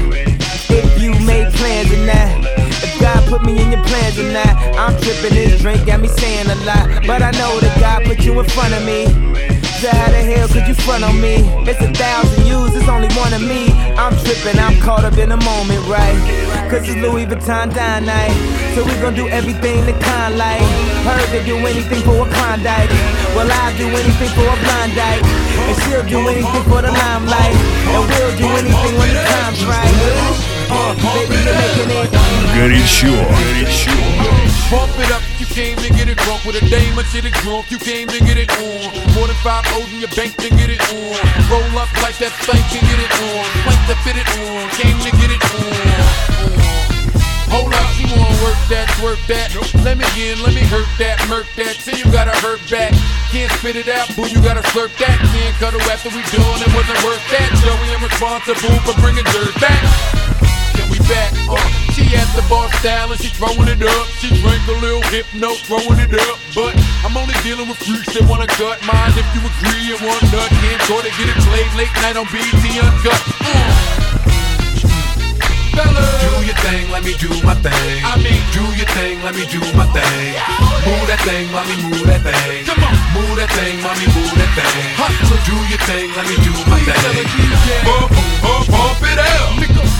If 0.69 1.01
you 1.01 1.13
made 1.25 1.53
plans 1.55 1.93
or 1.93 2.05
not. 2.05 2.45
If 2.83 3.01
God 3.01 3.29
put 3.29 3.45
me 3.45 3.63
in 3.63 3.71
your 3.71 3.85
plans 3.85 4.19
or 4.19 4.31
not. 4.33 4.57
I'm 4.77 5.01
tripping 5.01 5.35
this 5.35 5.61
drink, 5.61 5.87
got 5.87 6.01
me 6.01 6.09
saying 6.09 6.51
a 6.51 6.57
lot. 6.65 7.07
But 7.07 7.23
I 7.23 7.31
know 7.31 7.61
that 7.61 7.79
God 7.79 8.05
put 8.05 8.25
you 8.25 8.39
in 8.41 8.47
front 8.47 8.75
of 8.75 8.85
me. 8.85 9.66
So 9.77 9.93
how 9.93 10.09
the 10.09 10.25
hell 10.25 10.49
could 10.49 10.67
you 10.67 10.73
front 10.73 11.05
on 11.05 11.21
me? 11.21 11.45
It's 11.69 11.77
a 11.85 11.93
thousand 11.93 12.47
yous, 12.47 12.75
it's 12.75 12.89
only 12.89 13.13
one 13.13 13.35
of 13.37 13.45
me. 13.45 13.69
I'm 14.01 14.17
tripping, 14.25 14.59
I'm 14.59 14.81
caught 14.81 15.05
up 15.05 15.19
in 15.19 15.29
the 15.29 15.37
moment, 15.37 15.85
right? 15.85 16.17
Cause 16.73 16.89
it's 16.89 16.97
Louis 16.97 17.27
Vuitton 17.27 17.69
Don 17.77 18.07
night. 18.09 18.33
So 18.73 18.85
we 18.85 18.93
gon' 19.05 19.13
do 19.13 19.29
everything 19.29 19.85
the 19.85 19.93
kind 20.01 20.39
like. 20.39 20.65
Heard 21.05 21.29
they 21.29 21.45
do 21.45 21.61
anything 21.61 22.01
for 22.09 22.25
a 22.25 22.27
Klondike. 22.27 22.89
Well, 23.37 23.53
I'll 23.53 23.77
do 23.77 23.85
anything 23.85 24.33
for 24.33 24.49
a 24.49 24.57
blind. 24.65 24.97
And 24.97 25.77
she'll 25.85 26.09
do 26.09 26.25
anything 26.25 26.65
for 26.73 26.81
the 26.81 26.93
limelight. 26.93 27.57
And 27.93 28.01
we'll 28.09 28.37
do 28.41 28.49
anything 28.57 28.95
when 28.97 29.13
the 29.13 29.23
time's 29.29 29.61
right. 29.69 29.93
Uh, 30.73 30.97
baby, 31.05 31.37
you're 31.37 31.53
making 31.53 32.16
it 32.16 32.16
Горячо. 32.56 33.12
Горячо. 33.12 33.96
Pump 34.72 34.96
it 35.00 35.12
up, 35.12 35.22
you 35.36 35.46
came 35.46 35.76
to 35.84 35.90
get 35.92 36.08
it 36.08 36.18
drunk 36.24 36.46
with 36.46 36.56
a 36.56 36.64
dame 36.72 36.98
or 36.98 37.04
shit 37.04 37.26
it 37.26 37.34
drunk, 37.44 37.70
you 37.70 37.78
came 37.78 38.08
to 38.08 38.20
get 38.24 38.38
it 38.38 38.48
on. 38.56 38.88
More 39.16 39.28
than 39.28 39.36
five 39.44 39.68
O's 39.76 39.92
in 39.92 40.00
your 40.00 40.14
bank 40.16 40.36
to 40.38 40.48
get 40.48 40.70
it 40.72 40.80
on. 40.96 41.20
Roll 41.52 41.76
up 41.76 41.92
like 42.00 42.16
that 42.24 42.32
thing 42.48 42.64
can 42.72 42.80
get 42.88 43.00
it 43.04 43.12
on. 43.20 43.44
Plank 43.68 43.82
to 43.92 43.96
fit 44.08 44.16
it 44.16 44.30
on, 44.48 44.64
came 44.80 44.96
to 45.04 45.12
get 45.20 45.28
it 45.28 45.44
on. 45.60 46.72
Hold 47.52 47.76
up, 47.76 47.84
she 48.00 48.08
wanna 48.16 48.32
work 48.40 48.56
that, 48.72 48.88
work 49.04 49.20
that. 49.28 49.52
Let 49.84 50.00
me 50.00 50.08
in, 50.16 50.40
let 50.40 50.56
me 50.56 50.64
hurt 50.72 50.88
that, 51.04 51.20
murk 51.28 51.52
that. 51.60 51.76
Till 51.84 52.00
you 52.00 52.08
gotta 52.08 52.32
hurt 52.40 52.64
back. 52.72 52.96
Can't 53.28 53.52
spit 53.60 53.76
it 53.76 53.92
out, 53.92 54.08
boo, 54.16 54.24
you 54.32 54.40
gotta 54.40 54.64
slurp 54.72 54.96
that. 55.04 55.20
Can't 55.36 55.56
cuddle 55.60 55.84
after 55.92 56.08
we 56.16 56.24
done, 56.32 56.64
it 56.64 56.72
wasn't 56.72 57.04
worth 57.04 57.20
that. 57.36 57.52
Joey, 57.60 57.92
I'm 57.92 58.00
responsible 58.00 58.80
for 58.88 58.96
bringing 59.04 59.28
dirt 59.36 59.52
back. 59.60 59.84
Can 60.80 60.88
we 60.88 61.00
back? 61.12 61.36
Uh, 61.52 61.85
She 61.97 62.05
at 62.13 62.29
the 62.37 62.45
bar 62.45 62.69
style 62.77 63.09
and 63.09 63.17
she 63.17 63.33
throwing 63.33 63.73
it 63.73 63.81
up. 63.81 64.07
She 64.21 64.29
drank 64.45 64.61
a 64.69 64.77
little 64.85 65.01
hypno, 65.09 65.57
throwing 65.65 65.97
it 65.97 66.13
up. 66.13 66.37
But 66.53 66.77
I'm 67.01 67.17
only 67.17 67.33
dealing 67.41 67.73
with 67.73 67.81
freaks 67.81 68.13
that 68.13 68.29
wanna 68.29 68.45
cut 68.53 68.85
mine. 68.85 69.17
If 69.17 69.25
you 69.33 69.41
agree 69.41 69.97
and 69.97 70.05
want 70.05 70.21
nut, 70.29 70.45
can't 70.61 70.77
go 70.93 71.01
to 71.01 71.09
get 71.09 71.25
it 71.33 71.41
played 71.49 71.73
late 71.73 71.89
night 72.05 72.21
on 72.21 72.29
BET 72.29 72.53
Uncut. 72.53 73.17
Fellas. 75.73 76.21
Do 76.21 76.45
your 76.45 76.59
thing, 76.69 76.85
let 76.93 77.01
me 77.01 77.17
do 77.17 77.33
my 77.41 77.57
thing. 77.65 77.97
I 78.05 78.21
mean, 78.21 78.45
do 78.53 78.61
your 78.77 78.91
thing, 78.93 79.17
let 79.25 79.33
me 79.33 79.49
do 79.49 79.65
my 79.73 79.89
thing. 79.97 80.37
Move 80.85 81.01
that 81.09 81.25
thing, 81.25 81.49
mommy, 81.49 81.81
move 81.81 82.05
that 82.13 82.21
thing. 82.21 82.69
Come 82.69 82.85
on. 82.85 82.93
Move 83.17 83.41
that 83.41 83.49
thing, 83.57 83.81
mommy, 83.81 84.05
move 84.13 84.37
that 84.37 84.53
thing. 84.53 84.85
Hustle. 85.01 85.41
Do 85.49 85.57
your 85.73 85.81
thing, 85.89 86.13
let 86.13 86.29
me 86.29 86.37
do 86.45 86.53
my 86.69 86.77
thing. 86.77 87.25
Bump, 87.89 88.13
bump, 88.45 88.69
bump 88.69 89.01
it 89.01 89.17
out. 89.17 89.96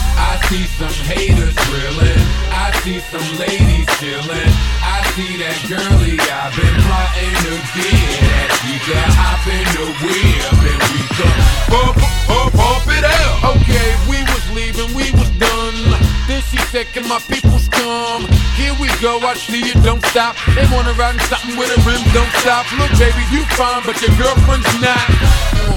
I 0.47 0.49
see 0.49 0.67
some 0.79 0.99
haters 1.03 1.55
drilling. 1.67 2.23
I 2.55 2.71
see 2.79 3.03
some 3.11 3.27
ladies 3.35 3.83
chilling. 3.99 4.51
I 4.79 5.03
see 5.11 5.35
that 5.43 5.59
girlie 5.67 6.15
I've 6.23 6.55
been 6.55 6.71
plotting 6.87 7.35
to 7.43 7.51
get 7.75 7.91
at. 8.31 8.47
She 8.63 8.79
could 8.79 9.11
hop 9.11 9.43
in 9.43 9.67
the 9.75 9.91
whip 10.07 10.47
and 10.71 10.81
we 10.95 11.03
could 11.19 11.35
Bump, 11.67 11.99
bump, 12.31 12.55
bump 12.55 12.87
it 12.87 13.03
out. 13.03 13.59
Okay, 13.59 13.91
we 14.07 14.23
was 14.23 14.45
leaving, 14.55 14.87
we 14.95 15.11
was 15.19 15.27
done. 15.35 15.99
Then 16.31 16.39
she 16.47 16.55
said, 16.71 16.87
Can 16.95 17.03
my 17.11 17.19
peoples 17.27 17.67
come? 17.67 18.23
Here 18.55 18.71
we 18.79 18.87
go, 19.03 19.19
I 19.19 19.35
see 19.35 19.67
you, 19.67 19.75
don't 19.83 19.99
stop. 20.15 20.39
They 20.55 20.63
wanna 20.71 20.95
ride 20.95 21.19
in 21.19 21.23
something 21.27 21.59
with 21.59 21.75
a 21.75 21.79
rim, 21.83 21.99
don't 22.15 22.31
stop. 22.39 22.63
Look, 22.79 22.95
baby, 22.95 23.19
you 23.35 23.43
fine, 23.59 23.83
but 23.83 23.99
your 23.99 24.15
girlfriend's 24.15 24.71
not. 24.79 25.76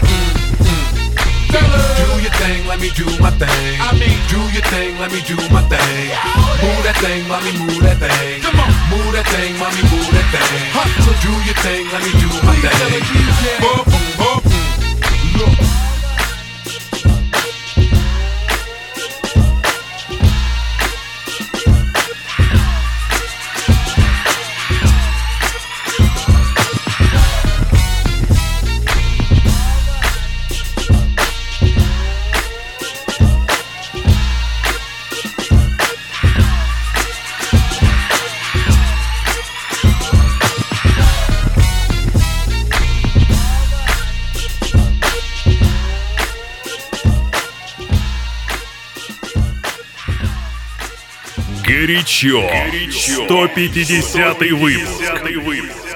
Do 1.51 2.07
your 2.23 2.31
thing, 2.39 2.65
let 2.67 2.79
me 2.79 2.89
do 2.95 3.03
my 3.19 3.29
thing. 3.31 3.75
I 3.83 3.91
mean, 3.99 4.15
do 4.31 4.39
your 4.55 4.63
thing, 4.71 4.97
let 4.99 5.11
me 5.11 5.19
do 5.27 5.35
my 5.51 5.61
thing. 5.67 6.07
Move 6.63 6.83
that 6.87 6.95
thing, 7.03 7.27
mommy, 7.27 7.51
move 7.59 7.83
that 7.83 7.99
thing. 7.99 8.41
Come 8.41 8.59
on. 8.59 8.71
Move 8.87 9.11
that 9.11 9.27
thing, 9.27 9.59
mommy, 9.59 9.83
move 9.91 10.07
that 10.15 10.27
thing. 10.31 10.71
Hustle. 10.71 11.11
Do 11.19 11.31
your 11.43 11.57
thing, 11.59 11.91
let 11.91 12.01
me 12.07 12.11
do 12.23 12.27
my 12.47 12.55
Please 12.55 12.71
tell 12.71 12.89
the 12.89 12.99
thing. 12.99 13.03
DJ. 13.03 13.43
Bump, 13.59 13.85
bump. 14.17 14.30
Горячо. 51.81 52.41
Горячо. 52.41 53.25
150 53.25 54.51
выпуск. 54.51 55.01
150 55.03 55.37
выпуск. 55.37 55.90